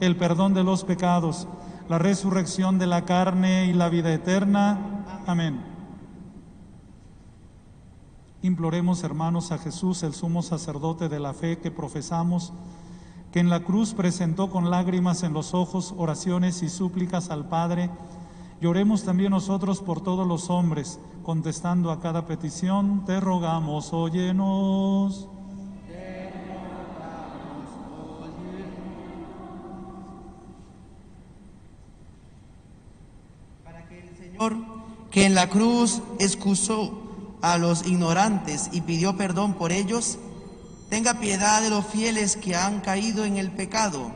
el 0.00 0.16
perdón 0.16 0.54
de 0.54 0.64
los 0.64 0.84
pecados, 0.84 1.46
la 1.88 1.98
resurrección 1.98 2.78
de 2.78 2.86
la 2.86 3.04
carne 3.04 3.66
y 3.66 3.72
la 3.72 3.88
vida 3.88 4.12
eterna. 4.12 5.04
Amén. 5.26 5.60
Imploremos, 8.42 9.02
hermanos, 9.02 9.50
a 9.50 9.58
Jesús, 9.58 10.02
el 10.04 10.14
sumo 10.14 10.42
sacerdote 10.42 11.08
de 11.08 11.18
la 11.18 11.34
fe 11.34 11.58
que 11.58 11.72
profesamos, 11.72 12.52
que 13.32 13.40
en 13.40 13.50
la 13.50 13.60
cruz 13.60 13.94
presentó 13.94 14.48
con 14.48 14.70
lágrimas 14.70 15.24
en 15.24 15.32
los 15.32 15.54
ojos 15.54 15.92
oraciones 15.96 16.62
y 16.62 16.68
súplicas 16.68 17.30
al 17.30 17.48
Padre. 17.48 17.90
Lloremos 18.60 19.04
también 19.04 19.30
nosotros 19.30 19.82
por 19.82 20.02
todos 20.02 20.26
los 20.26 20.50
hombres, 20.50 21.00
contestando 21.24 21.90
a 21.90 22.00
cada 22.00 22.26
petición, 22.26 23.04
te 23.04 23.18
rogamos, 23.18 23.92
óyenos. 23.92 25.28
Que 35.10 35.26
en 35.26 35.34
la 35.34 35.48
cruz 35.48 36.02
excusó 36.18 37.36
a 37.40 37.58
los 37.58 37.86
ignorantes 37.86 38.68
y 38.72 38.80
pidió 38.82 39.16
perdón 39.16 39.54
por 39.54 39.72
ellos, 39.72 40.18
tenga 40.88 41.14
piedad 41.14 41.62
de 41.62 41.70
los 41.70 41.86
fieles 41.86 42.36
que 42.36 42.56
han 42.56 42.80
caído 42.80 43.24
en 43.24 43.36
el 43.36 43.50
pecado, 43.50 44.10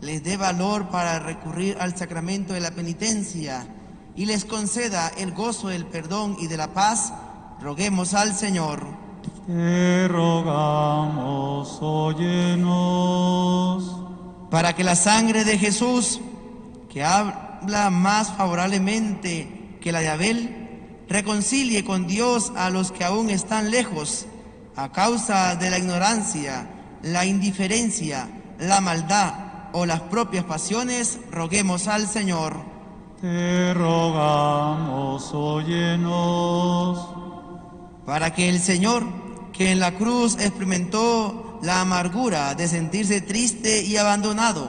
les 0.00 0.24
dé 0.24 0.36
valor 0.36 0.88
para 0.88 1.18
recurrir 1.18 1.76
al 1.80 1.96
sacramento 1.96 2.52
de 2.54 2.60
la 2.60 2.72
penitencia 2.72 3.66
y 4.16 4.26
les 4.26 4.44
conceda 4.44 5.10
el 5.16 5.32
gozo 5.32 5.68
del 5.68 5.86
perdón 5.86 6.36
y 6.40 6.48
de 6.48 6.56
la 6.56 6.74
paz, 6.74 7.12
roguemos 7.60 8.14
al 8.14 8.34
Señor. 8.34 8.84
Te 9.46 10.08
rogamos, 10.08 11.78
óyenos. 11.80 13.22
para 14.50 14.74
que 14.74 14.84
la 14.84 14.96
sangre 14.96 15.44
de 15.44 15.56
Jesús, 15.58 16.20
que 16.90 17.02
habla 17.02 17.88
más 17.90 18.32
favorablemente 18.34 19.61
que 19.82 19.92
la 19.92 20.00
de 20.00 20.08
Abel, 20.08 21.04
reconcilie 21.08 21.84
con 21.84 22.06
Dios 22.06 22.52
a 22.56 22.70
los 22.70 22.92
que 22.92 23.04
aún 23.04 23.28
están 23.28 23.70
lejos 23.70 24.26
a 24.76 24.92
causa 24.92 25.56
de 25.56 25.68
la 25.68 25.78
ignorancia, 25.78 26.70
la 27.02 27.26
indiferencia, 27.26 28.28
la 28.58 28.80
maldad 28.80 29.34
o 29.72 29.84
las 29.84 30.00
propias 30.00 30.44
pasiones, 30.44 31.18
roguemos 31.30 31.88
al 31.88 32.06
Señor. 32.08 32.56
Te 33.20 33.74
rogamos, 33.74 35.30
óyenos. 35.34 37.08
Para 38.06 38.32
que 38.32 38.48
el 38.48 38.58
Señor, 38.60 39.04
que 39.52 39.72
en 39.72 39.80
la 39.80 39.92
cruz 39.92 40.38
experimentó 40.38 41.58
la 41.62 41.80
amargura 41.80 42.54
de 42.54 42.68
sentirse 42.68 43.20
triste 43.20 43.84
y 43.84 43.96
abandonado, 43.96 44.68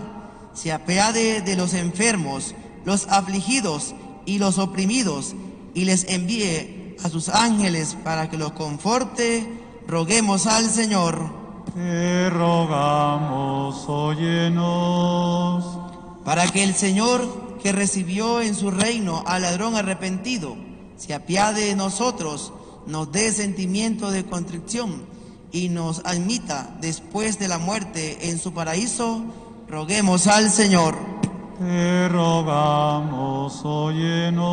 se 0.53 0.72
apiade 0.72 1.41
de 1.41 1.55
los 1.55 1.74
enfermos, 1.74 2.53
los 2.86 3.07
afligidos 3.07 3.95
y 4.26 4.39
los 4.39 4.57
oprimidos, 4.57 5.36
y 5.74 5.86
les 5.86 6.05
envíe 6.09 6.95
a 7.03 7.09
sus 7.09 7.30
ángeles 7.30 7.97
para 8.03 8.30
que 8.30 8.38
los 8.38 8.53
conforte, 8.53 9.47
roguemos 9.88 10.47
al 10.47 10.69
Señor. 10.69 11.43
Te 11.74 12.30
rogamos, 12.30 13.84
óyenos. 13.88 15.80
Para 16.24 16.47
que 16.47 16.63
el 16.63 16.76
Señor, 16.76 17.57
que 17.61 17.71
recibió 17.71 18.41
en 18.41 18.55
su 18.55 18.71
reino 18.71 19.24
al 19.26 19.41
ladrón 19.41 19.76
arrepentido, 19.76 20.55
se 20.97 21.13
apiade 21.13 21.65
de 21.65 21.76
nosotros, 21.76 22.53
nos 22.86 23.11
dé 23.11 23.32
sentimiento 23.32 24.11
de 24.11 24.26
contrición 24.26 25.03
y 25.51 25.69
nos 25.69 26.01
admita 26.05 26.76
después 26.80 27.39
de 27.39 27.47
la 27.47 27.57
muerte 27.57 28.30
en 28.30 28.39
su 28.39 28.53
paraíso, 28.53 29.24
roguemos 29.67 30.28
al 30.28 30.49
Señor. 30.49 31.22
Te 31.59 32.09
rogamos, 32.09 33.63
óyenos. 33.63 34.43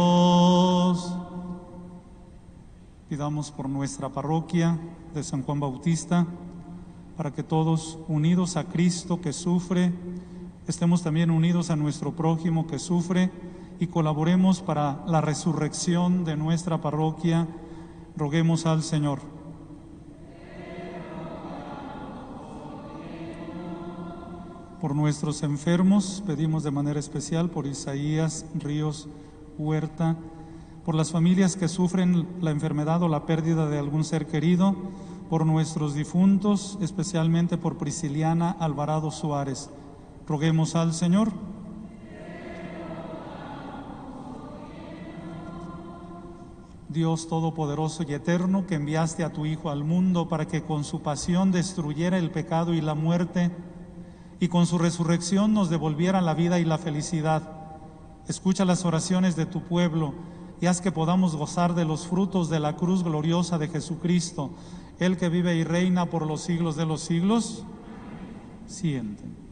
Pidamos 3.08 3.50
por 3.50 3.70
nuestra 3.70 4.10
parroquia 4.10 4.78
de 5.14 5.22
San 5.22 5.42
Juan 5.42 5.60
Bautista, 5.60 6.26
para 7.16 7.30
que 7.32 7.42
todos, 7.42 7.98
unidos 8.06 8.58
a 8.58 8.64
Cristo 8.64 9.18
que 9.22 9.32
sufre, 9.32 9.92
estemos 10.68 11.02
también 11.02 11.30
unidos 11.30 11.70
a 11.70 11.76
nuestro 11.76 12.12
prójimo 12.12 12.66
que 12.66 12.78
sufre 12.78 13.30
y 13.78 13.86
colaboremos 13.86 14.60
para 14.60 15.02
la 15.06 15.22
resurrección 15.22 16.26
de 16.26 16.36
nuestra 16.36 16.82
parroquia. 16.82 17.48
Roguemos 18.14 18.66
al 18.66 18.82
Señor. 18.82 19.39
Por 24.80 24.94
nuestros 24.94 25.42
enfermos 25.42 26.22
pedimos 26.26 26.62
de 26.62 26.70
manera 26.70 26.98
especial 26.98 27.50
por 27.50 27.66
Isaías 27.66 28.46
Ríos 28.54 29.08
Huerta, 29.58 30.16
por 30.86 30.94
las 30.94 31.10
familias 31.10 31.54
que 31.54 31.68
sufren 31.68 32.26
la 32.40 32.50
enfermedad 32.50 33.02
o 33.02 33.08
la 33.08 33.26
pérdida 33.26 33.68
de 33.68 33.78
algún 33.78 34.04
ser 34.04 34.26
querido, 34.26 34.74
por 35.28 35.44
nuestros 35.44 35.92
difuntos, 35.92 36.78
especialmente 36.80 37.58
por 37.58 37.76
Prisciliana 37.76 38.50
Alvarado 38.52 39.10
Suárez. 39.10 39.68
Roguemos 40.26 40.74
al 40.74 40.94
Señor. 40.94 41.30
Dios 46.88 47.28
Todopoderoso 47.28 48.02
y 48.08 48.14
Eterno, 48.14 48.66
que 48.66 48.76
enviaste 48.76 49.24
a 49.24 49.32
tu 49.32 49.44
Hijo 49.44 49.68
al 49.68 49.84
mundo 49.84 50.26
para 50.28 50.48
que 50.48 50.62
con 50.62 50.84
su 50.84 51.02
pasión 51.02 51.52
destruyera 51.52 52.16
el 52.16 52.30
pecado 52.30 52.72
y 52.72 52.80
la 52.80 52.94
muerte, 52.94 53.50
y 54.40 54.48
con 54.48 54.66
su 54.66 54.78
resurrección 54.78 55.52
nos 55.52 55.68
devolviera 55.68 56.22
la 56.22 56.34
vida 56.34 56.58
y 56.58 56.64
la 56.64 56.78
felicidad. 56.78 57.42
Escucha 58.26 58.64
las 58.64 58.86
oraciones 58.86 59.36
de 59.36 59.44
tu 59.44 59.62
pueblo 59.62 60.14
y 60.60 60.66
haz 60.66 60.80
que 60.80 60.90
podamos 60.90 61.36
gozar 61.36 61.74
de 61.74 61.84
los 61.84 62.06
frutos 62.06 62.48
de 62.48 62.58
la 62.58 62.74
cruz 62.74 63.04
gloriosa 63.04 63.58
de 63.58 63.68
Jesucristo, 63.68 64.50
el 64.98 65.18
que 65.18 65.28
vive 65.28 65.56
y 65.56 65.64
reina 65.64 66.06
por 66.06 66.26
los 66.26 66.40
siglos 66.40 66.74
de 66.74 66.86
los 66.86 67.02
siglos. 67.02 67.64
Sienten. 68.66 69.49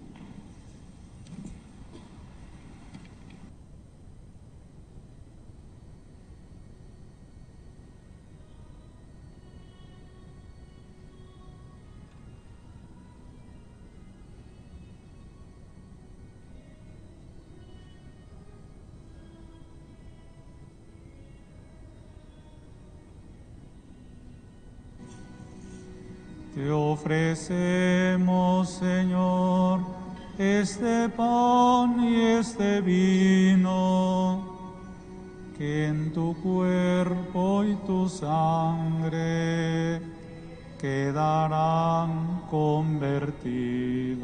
Te 26.68 26.72
ofrecemos, 26.74 28.68
Señor, 28.68 29.80
este 30.36 31.08
pan 31.08 31.98
y 32.04 32.20
este 32.20 32.82
vino, 32.82 34.44
que 35.56 35.86
en 35.86 36.12
tu 36.12 36.36
cuerpo 36.42 37.64
y 37.64 37.74
tu 37.86 38.06
sangre 38.06 40.02
quedarán 40.78 42.42
convertidos. 42.50 44.18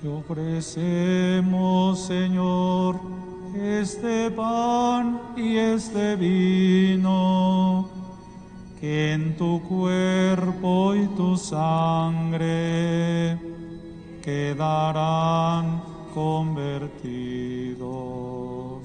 Te 0.00 0.06
ofrecemos, 0.06 1.98
Señor, 1.98 3.00
este 3.52 4.30
pan 4.30 5.20
y 5.36 5.56
este 5.56 6.14
vino, 6.14 7.88
que 8.80 9.14
en 9.14 9.36
tu 9.36 9.60
cuerpo 9.68 10.94
y 10.94 11.04
tu 11.16 11.36
sangre 11.36 13.36
quedarán 14.22 15.82
convertidos. 16.14 18.82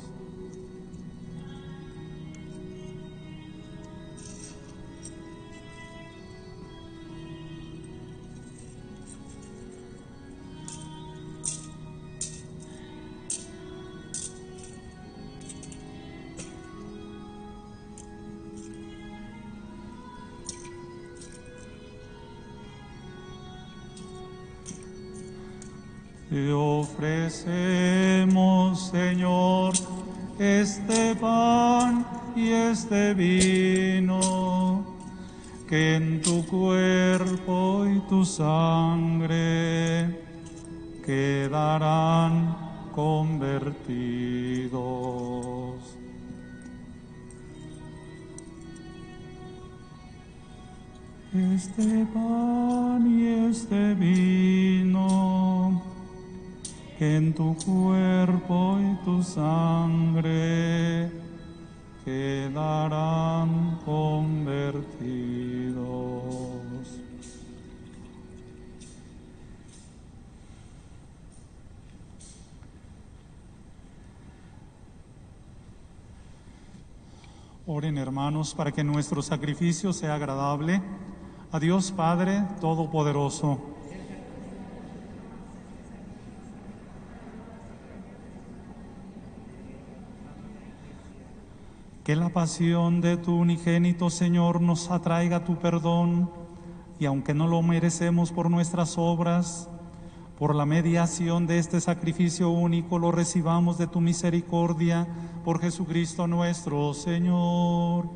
Ofrecemos, 26.93 28.89
Señor, 28.89 29.73
este 30.37 31.15
pan 31.15 32.05
y 32.35 32.49
este 32.49 33.13
vino, 33.13 34.85
que 35.67 35.95
en 35.95 36.21
tu 36.21 36.45
cuerpo 36.45 37.85
y 37.87 37.99
tu 38.01 38.23
sangre 38.25 40.19
quedarán 41.05 42.55
convertidos. 42.93 44.73
Este 51.33 52.05
pan 52.13 52.52
tu 57.33 57.55
cuerpo 57.55 58.77
y 58.79 58.95
tu 59.03 59.23
sangre 59.23 61.11
quedarán 62.05 63.79
convertidos. 63.85 65.43
Oren 77.65 77.97
hermanos 77.97 78.53
para 78.53 78.71
que 78.71 78.83
nuestro 78.83 79.21
sacrificio 79.21 79.93
sea 79.93 80.15
agradable 80.15 80.81
a 81.51 81.59
Dios 81.59 81.91
Padre 81.91 82.43
Todopoderoso. 82.59 83.72
Que 92.03 92.17
la 92.17 92.29
pasión 92.29 92.99
de 92.99 93.15
tu 93.15 93.33
unigénito 93.33 94.09
Señor 94.09 94.59
nos 94.59 94.91
atraiga 94.91 95.45
tu 95.45 95.55
perdón 95.57 96.29
y 96.99 97.05
aunque 97.05 97.33
no 97.33 97.47
lo 97.47 97.61
merecemos 97.61 98.33
por 98.33 98.51
nuestras 98.51 98.97
obras, 98.97 99.69
por 100.37 100.53
la 100.53 100.65
mediación 100.65 101.47
de 101.47 101.59
este 101.59 101.79
sacrificio 101.79 102.49
único 102.49 102.99
lo 102.99 103.13
recibamos 103.13 103.77
de 103.77 103.87
tu 103.87 104.01
misericordia 104.01 105.07
por 105.45 105.61
Jesucristo 105.61 106.27
nuestro 106.27 106.93
Señor. 106.93 108.09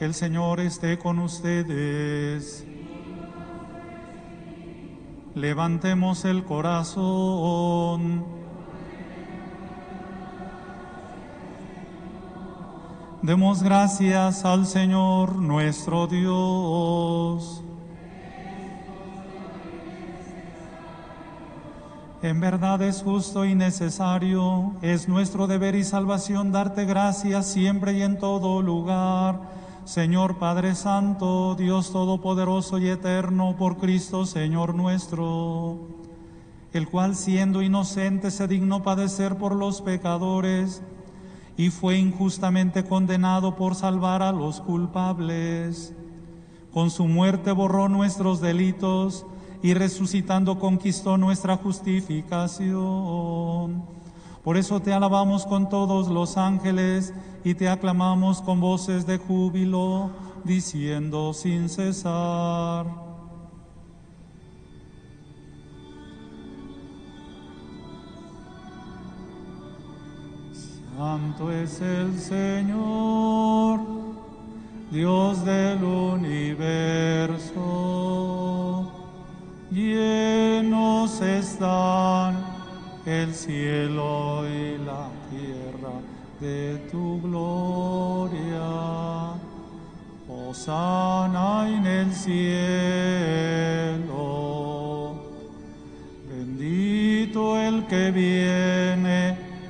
El 0.00 0.14
Señor 0.14 0.58
esté 0.60 0.98
con 0.98 1.18
ustedes. 1.18 2.66
Levantemos 5.34 6.24
el 6.24 6.44
corazón. 6.44 8.41
Demos 13.22 13.62
gracias 13.62 14.44
al 14.44 14.66
Señor 14.66 15.36
nuestro 15.36 16.08
Dios. 16.08 17.62
En 22.20 22.40
verdad 22.40 22.82
es 22.82 23.00
justo 23.04 23.44
y 23.44 23.54
necesario, 23.54 24.72
es 24.82 25.06
nuestro 25.06 25.46
deber 25.46 25.76
y 25.76 25.84
salvación 25.84 26.50
darte 26.50 26.84
gracias 26.84 27.46
siempre 27.46 27.92
y 27.92 28.02
en 28.02 28.18
todo 28.18 28.60
lugar. 28.60 29.40
Señor 29.84 30.38
Padre 30.38 30.74
Santo, 30.74 31.54
Dios 31.54 31.92
Todopoderoso 31.92 32.78
y 32.78 32.88
Eterno, 32.88 33.54
por 33.56 33.76
Cristo 33.76 34.26
Señor 34.26 34.74
nuestro, 34.74 35.78
el 36.72 36.88
cual 36.88 37.14
siendo 37.14 37.62
inocente 37.62 38.32
se 38.32 38.48
dignó 38.48 38.82
padecer 38.82 39.36
por 39.36 39.54
los 39.54 39.80
pecadores 39.80 40.82
y 41.56 41.70
fue 41.70 41.98
injustamente 41.98 42.84
condenado 42.84 43.56
por 43.56 43.74
salvar 43.74 44.22
a 44.22 44.32
los 44.32 44.60
culpables. 44.60 45.94
Con 46.72 46.90
su 46.90 47.06
muerte 47.06 47.52
borró 47.52 47.88
nuestros 47.88 48.40
delitos 48.40 49.26
y 49.62 49.74
resucitando 49.74 50.58
conquistó 50.58 51.18
nuestra 51.18 51.56
justificación. 51.56 53.84
Por 54.42 54.56
eso 54.56 54.80
te 54.80 54.92
alabamos 54.92 55.46
con 55.46 55.68
todos 55.68 56.08
los 56.08 56.36
ángeles 56.36 57.14
y 57.44 57.54
te 57.54 57.68
aclamamos 57.68 58.42
con 58.42 58.60
voces 58.60 59.06
de 59.06 59.18
júbilo, 59.18 60.10
diciendo 60.44 61.32
sin 61.32 61.68
cesar. 61.68 63.01
Santo 70.96 71.50
es 71.50 71.80
el 71.80 72.18
Señor, 72.18 73.80
Dios 74.90 75.44
del 75.44 75.82
universo. 75.82 77.62
Llenos 79.70 81.20
están 81.22 82.44
el 83.06 83.34
cielo 83.34 84.44
y 84.46 84.76
la 84.84 85.08
tierra 85.30 85.94
de 86.40 86.76
tu 86.90 87.22
gloria. 87.22 88.60
Osana 90.28 91.68
en 91.70 91.86
el 91.86 92.12
cielo. 92.12 92.42
Bendito 96.28 97.58
el 97.58 97.86
que 97.86 98.10
viene 98.10 99.51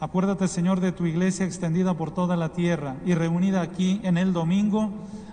Acuérdate, 0.00 0.48
Señor, 0.48 0.80
de 0.80 0.92
tu 0.92 1.04
iglesia 1.04 1.44
extendida 1.44 1.92
por 1.92 2.10
toda 2.10 2.34
la 2.34 2.54
tierra 2.54 2.96
y 3.04 3.12
reunida 3.12 3.60
aquí 3.60 4.00
en 4.02 4.16
el 4.16 4.32
domingo, 4.32 4.90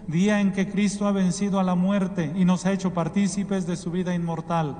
día 0.07 0.41
en 0.41 0.51
que 0.51 0.69
Cristo 0.69 1.07
ha 1.07 1.13
vencido 1.13 1.61
a 1.61 1.63
la 1.63 1.75
muerte 1.75 2.33
y 2.35 2.43
nos 2.43 2.65
ha 2.65 2.73
hecho 2.73 2.93
partícipes 2.93 3.65
de 3.65 3.77
su 3.77 3.91
vida 3.91 4.13
inmortal, 4.13 4.75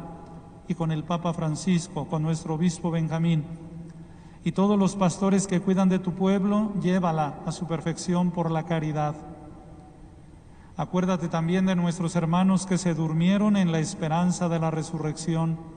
y 0.67 0.75
con 0.75 0.91
el 0.91 1.05
Papa 1.05 1.33
Francisco, 1.33 2.05
con 2.09 2.21
nuestro 2.21 2.55
obispo 2.55 2.91
Benjamín, 2.91 3.45
y 4.43 4.51
todos 4.51 4.77
los 4.77 4.97
pastores 4.97 5.47
que 5.47 5.61
cuidan 5.61 5.87
de 5.87 5.99
tu 5.99 6.11
pueblo, 6.11 6.73
llévala 6.81 7.39
a 7.45 7.53
su 7.53 7.65
perfección 7.65 8.31
por 8.31 8.51
la 8.51 8.63
caridad. 8.63 9.15
Acuérdate 10.75 11.29
también 11.29 11.65
de 11.65 11.75
nuestros 11.77 12.17
hermanos 12.17 12.65
que 12.65 12.77
se 12.77 12.93
durmieron 12.93 13.55
en 13.55 13.71
la 13.71 13.79
esperanza 13.79 14.49
de 14.49 14.59
la 14.59 14.69
resurrección 14.69 15.76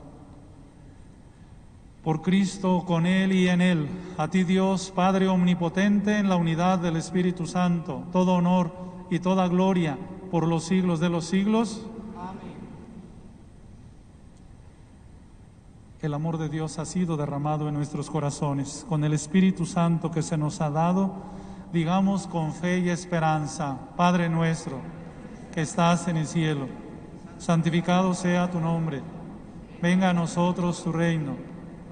Por 2.03 2.21
Cristo, 2.21 2.83
con 2.85 3.05
Él 3.05 3.31
y 3.31 3.47
en 3.47 3.61
Él, 3.61 3.87
a 4.17 4.27
ti 4.27 4.43
Dios, 4.43 4.91
Padre 4.95 5.27
Omnipotente, 5.27 6.17
en 6.17 6.29
la 6.29 6.35
unidad 6.35 6.79
del 6.79 6.95
Espíritu 6.95 7.45
Santo, 7.45 8.03
todo 8.11 8.33
honor 8.33 8.71
y 9.09 9.19
toda 9.19 9.47
gloria 9.47 9.97
por 10.31 10.47
los 10.47 10.63
siglos 10.63 10.99
de 10.99 11.09
los 11.09 11.25
siglos. 11.25 11.85
el 16.01 16.15
amor 16.15 16.39
de 16.39 16.49
Dios 16.49 16.79
ha 16.79 16.85
sido 16.85 17.15
derramado 17.15 17.67
en 17.67 17.75
nuestros 17.75 18.09
corazones. 18.09 18.85
Con 18.89 19.03
el 19.03 19.13
Espíritu 19.13 19.67
Santo 19.67 20.09
que 20.09 20.23
se 20.23 20.35
nos 20.35 20.59
ha 20.59 20.71
dado, 20.71 21.13
digamos 21.71 22.25
con 22.25 22.53
fe 22.53 22.79
y 22.79 22.89
esperanza, 22.89 23.77
Padre 23.95 24.27
nuestro, 24.27 24.79
que 25.53 25.61
estás 25.61 26.07
en 26.07 26.17
el 26.17 26.25
cielo, 26.25 26.67
santificado 27.37 28.15
sea 28.15 28.49
tu 28.49 28.59
nombre, 28.59 29.03
venga 29.79 30.09
a 30.09 30.13
nosotros 30.13 30.83
tu 30.83 30.91
reino, 30.91 31.35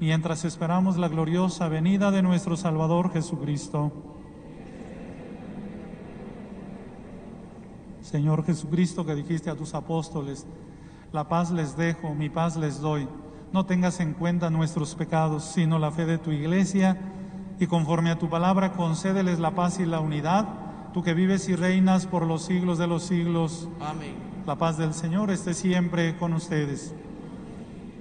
mientras 0.00 0.44
esperamos 0.44 0.96
la 0.96 1.08
gloriosa 1.08 1.68
venida 1.68 2.10
de 2.10 2.22
nuestro 2.22 2.56
Salvador 2.56 3.12
Jesucristo. 3.12 3.92
Señor 8.02 8.44
Jesucristo, 8.44 9.04
que 9.04 9.14
dijiste 9.14 9.50
a 9.50 9.56
tus 9.56 9.74
apóstoles, 9.74 10.46
la 11.12 11.28
paz 11.28 11.50
les 11.50 11.76
dejo, 11.76 12.14
mi 12.14 12.28
paz 12.28 12.56
les 12.56 12.80
doy. 12.80 13.08
No 13.52 13.66
tengas 13.66 14.00
en 14.00 14.14
cuenta 14.14 14.50
nuestros 14.50 14.94
pecados, 14.94 15.44
sino 15.44 15.78
la 15.78 15.90
fe 15.90 16.04
de 16.06 16.18
tu 16.18 16.30
iglesia, 16.30 16.98
y 17.58 17.66
conforme 17.66 18.10
a 18.10 18.18
tu 18.18 18.28
palabra 18.28 18.72
concédeles 18.72 19.38
la 19.38 19.54
paz 19.54 19.78
y 19.78 19.86
la 19.86 20.00
unidad, 20.00 20.46
tú 20.92 21.02
que 21.02 21.14
vives 21.14 21.48
y 21.48 21.56
reinas 21.56 22.06
por 22.06 22.26
los 22.26 22.42
siglos 22.42 22.78
de 22.78 22.86
los 22.86 23.04
siglos. 23.04 23.68
Amén. 23.80 24.14
La 24.46 24.56
paz 24.56 24.76
del 24.76 24.92
Señor 24.92 25.30
esté 25.30 25.54
siempre 25.54 26.16
con 26.16 26.34
ustedes. 26.34 26.94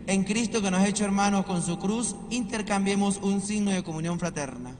En 0.05 0.23
Cristo 0.23 0.61
que 0.61 0.69
nos 0.69 0.81
ha 0.81 0.87
hecho 0.87 1.05
hermanos 1.05 1.45
con 1.45 1.61
su 1.61 1.79
cruz, 1.79 2.15
intercambiemos 2.29 3.17
un 3.17 3.41
signo 3.41 3.71
de 3.71 3.83
comunión 3.83 4.19
fraterna. 4.19 4.75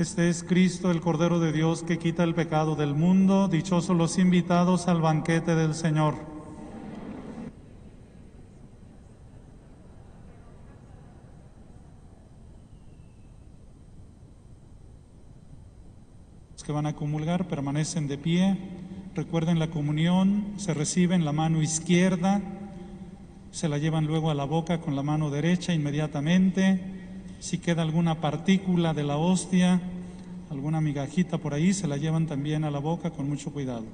Este 0.00 0.30
es 0.30 0.42
Cristo, 0.42 0.90
el 0.90 1.02
Cordero 1.02 1.40
de 1.40 1.52
Dios, 1.52 1.82
que 1.82 1.98
quita 1.98 2.24
el 2.24 2.34
pecado 2.34 2.74
del 2.74 2.94
mundo. 2.94 3.48
Dichosos 3.48 3.94
los 3.94 4.16
invitados 4.16 4.88
al 4.88 5.02
banquete 5.02 5.54
del 5.54 5.74
Señor. 5.74 6.14
Los 16.54 16.64
que 16.64 16.72
van 16.72 16.86
a 16.86 16.96
comulgar 16.96 17.46
permanecen 17.46 18.08
de 18.08 18.16
pie. 18.16 18.56
Recuerden 19.14 19.58
la 19.58 19.68
comunión, 19.68 20.54
se 20.56 20.72
recibe 20.72 21.14
en 21.14 21.26
la 21.26 21.32
mano 21.32 21.60
izquierda, 21.60 22.40
se 23.50 23.68
la 23.68 23.76
llevan 23.76 24.06
luego 24.06 24.30
a 24.30 24.34
la 24.34 24.44
boca 24.44 24.80
con 24.80 24.96
la 24.96 25.02
mano 25.02 25.28
derecha 25.28 25.74
inmediatamente. 25.74 26.99
Si 27.40 27.56
queda 27.56 27.80
alguna 27.80 28.20
partícula 28.20 28.92
de 28.92 29.02
la 29.02 29.16
hostia, 29.16 29.80
alguna 30.50 30.82
migajita 30.82 31.38
por 31.38 31.54
ahí, 31.54 31.72
se 31.72 31.88
la 31.88 31.96
llevan 31.96 32.26
también 32.26 32.64
a 32.64 32.70
la 32.70 32.78
boca 32.78 33.10
con 33.10 33.28
mucho 33.28 33.50
cuidado. 33.50 33.86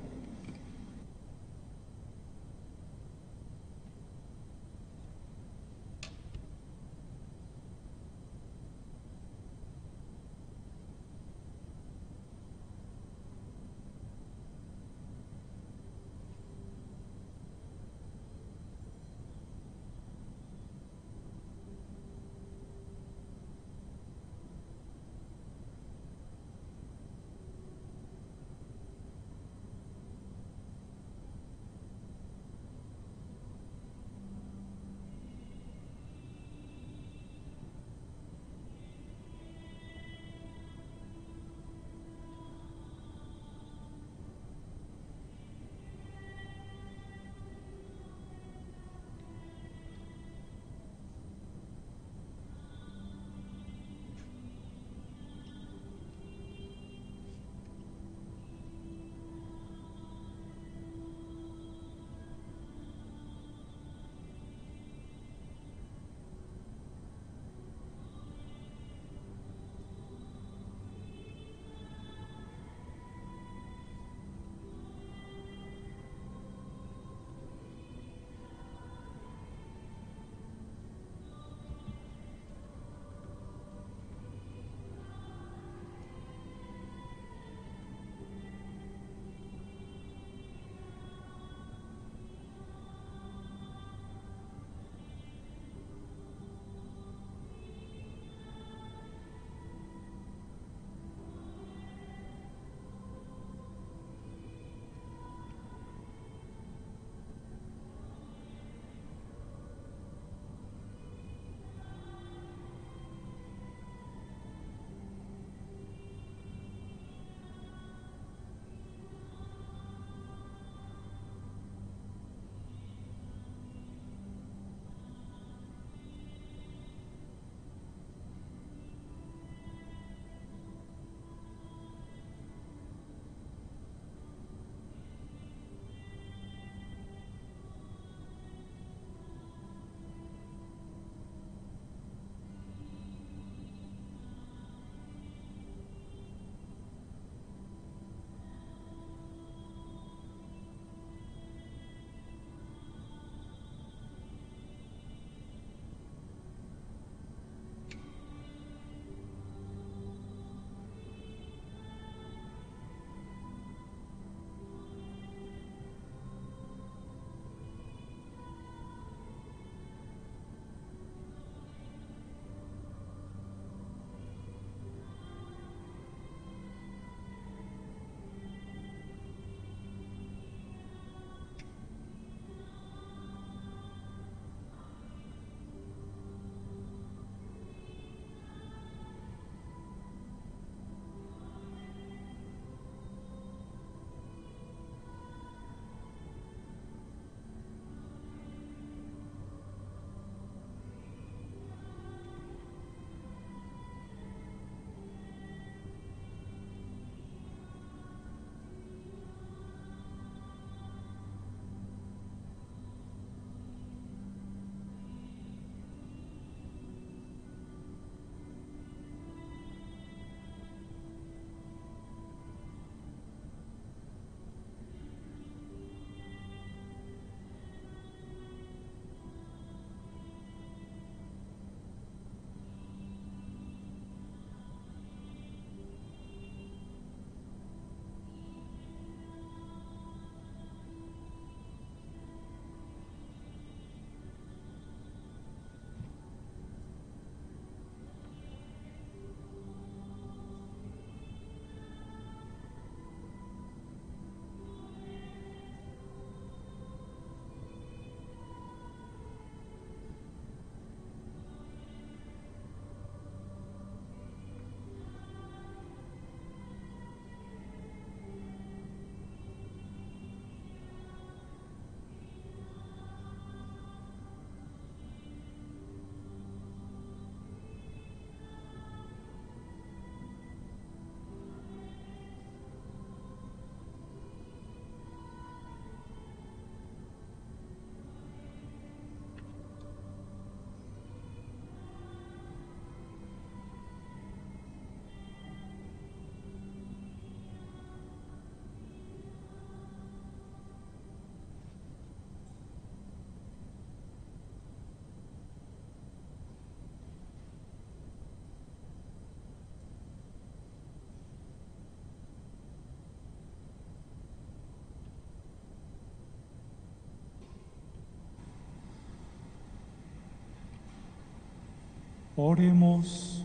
Oremos. 322.37 323.45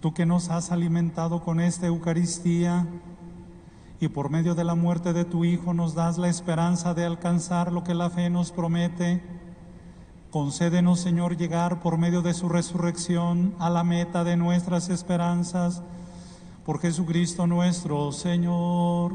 Tú 0.00 0.14
que 0.14 0.24
nos 0.24 0.48
has 0.48 0.72
alimentado 0.72 1.42
con 1.42 1.60
esta 1.60 1.86
Eucaristía 1.86 2.86
y 4.00 4.08
por 4.08 4.30
medio 4.30 4.54
de 4.54 4.64
la 4.64 4.74
muerte 4.74 5.12
de 5.12 5.26
tu 5.26 5.44
Hijo 5.44 5.74
nos 5.74 5.94
das 5.94 6.16
la 6.16 6.30
esperanza 6.30 6.94
de 6.94 7.04
alcanzar 7.04 7.70
lo 7.70 7.84
que 7.84 7.94
la 7.94 8.08
fe 8.08 8.30
nos 8.30 8.50
promete, 8.50 9.22
concédenos, 10.30 11.00
Señor, 11.00 11.36
llegar 11.36 11.80
por 11.80 11.98
medio 11.98 12.22
de 12.22 12.32
su 12.32 12.48
resurrección 12.48 13.54
a 13.58 13.68
la 13.68 13.84
meta 13.84 14.24
de 14.24 14.38
nuestras 14.38 14.88
esperanzas. 14.88 15.82
Por 16.64 16.80
Jesucristo 16.80 17.46
nuestro 17.46 18.10
Señor. 18.10 19.14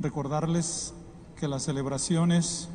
Recordarles 0.00 0.94
que 1.42 1.48
las 1.48 1.64
celebraciones 1.64 2.68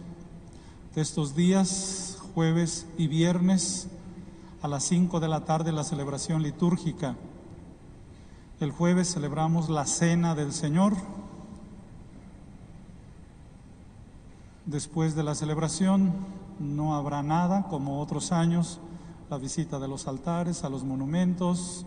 de 0.93 0.99
estos 0.99 1.37
días, 1.37 2.17
jueves 2.35 2.85
y 2.97 3.07
viernes, 3.07 3.87
a 4.61 4.67
las 4.67 4.83
5 4.83 5.21
de 5.21 5.29
la 5.29 5.45
tarde 5.45 5.71
la 5.71 5.85
celebración 5.85 6.43
litúrgica. 6.43 7.15
El 8.59 8.71
jueves 8.71 9.13
celebramos 9.13 9.69
la 9.69 9.85
Cena 9.85 10.35
del 10.35 10.51
Señor. 10.51 10.97
Después 14.65 15.15
de 15.15 15.23
la 15.23 15.33
celebración 15.33 16.11
no 16.59 16.93
habrá 16.93 17.23
nada 17.23 17.69
como 17.69 18.01
otros 18.01 18.33
años, 18.33 18.81
la 19.29 19.37
visita 19.37 19.79
de 19.79 19.87
los 19.87 20.09
altares, 20.09 20.65
a 20.65 20.69
los 20.69 20.83
monumentos, 20.83 21.85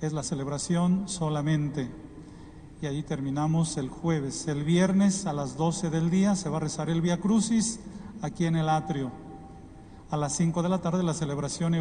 es 0.00 0.14
la 0.14 0.22
celebración 0.22 1.06
solamente. 1.06 2.07
Y 2.80 2.86
ahí 2.86 3.02
terminamos 3.02 3.76
el 3.76 3.88
jueves. 3.88 4.46
El 4.46 4.62
viernes 4.62 5.26
a 5.26 5.32
las 5.32 5.56
12 5.56 5.90
del 5.90 6.10
día 6.10 6.36
se 6.36 6.48
va 6.48 6.58
a 6.58 6.60
rezar 6.60 6.88
el 6.88 7.00
Via 7.00 7.18
Crucis 7.18 7.80
aquí 8.22 8.44
en 8.44 8.54
el 8.54 8.68
atrio. 8.68 9.10
A 10.10 10.16
las 10.16 10.36
5 10.36 10.62
de 10.62 10.68
la 10.68 10.78
tarde 10.78 11.02
la 11.02 11.12
celebración 11.12 11.74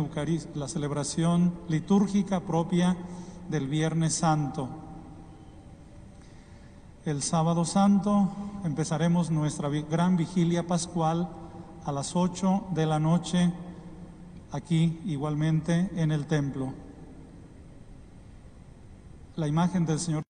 la 0.55 0.67
celebración 0.67 1.53
litúrgica 1.67 2.39
propia 2.39 2.97
del 3.47 3.67
Viernes 3.67 4.15
Santo. 4.15 4.69
El 7.05 7.21
sábado 7.21 7.63
santo 7.63 8.31
empezaremos 8.65 9.29
nuestra 9.29 9.69
gran 9.69 10.17
vigilia 10.17 10.65
pascual 10.65 11.29
a 11.85 11.91
las 11.91 12.15
8 12.15 12.69
de 12.71 12.85
la 12.87 12.99
noche 12.99 13.53
aquí 14.51 14.99
igualmente 15.05 15.91
en 15.95 16.11
el 16.11 16.25
templo. 16.25 16.73
La 19.35 19.47
imagen 19.47 19.85
del 19.85 19.99
Señor 19.99 20.23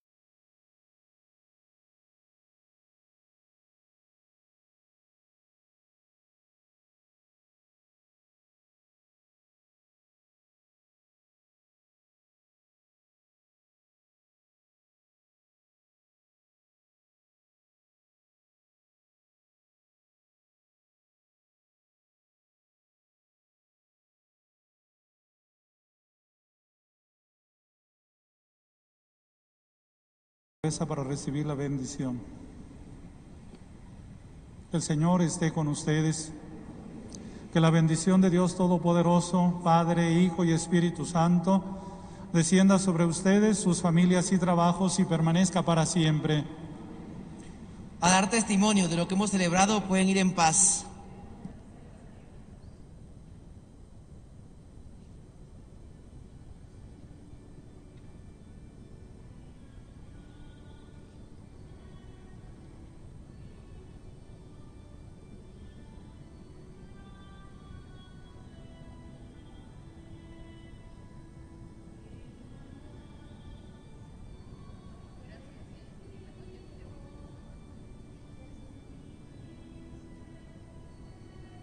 para 30.76 31.04
recibir 31.04 31.46
la 31.46 31.56
bendición. 31.56 32.20
El 34.74 34.82
Señor 34.82 35.22
esté 35.22 35.54
con 35.54 35.70
ustedes. 35.70 36.34
Que 37.54 37.62
la 37.62 37.70
bendición 37.70 38.20
de 38.20 38.30
Dios 38.30 38.56
Todopoderoso, 38.58 39.62
Padre, 39.64 40.12
Hijo 40.22 40.44
y 40.44 40.52
Espíritu 40.52 41.06
Santo, 41.06 41.64
descienda 42.34 42.78
sobre 42.78 43.06
ustedes, 43.06 43.58
sus 43.58 43.82
familias 43.82 44.32
y 44.34 44.38
trabajos 44.38 45.00
y 45.00 45.06
permanezca 45.06 45.64
para 45.64 45.86
siempre. 45.86 46.44
A 48.02 48.10
dar 48.10 48.30
testimonio 48.30 48.90
de 48.90 48.98
lo 48.98 49.08
que 49.08 49.16
hemos 49.16 49.32
celebrado 49.32 49.82
pueden 49.86 50.10
ir 50.10 50.18
en 50.18 50.36
paz. 50.36 50.86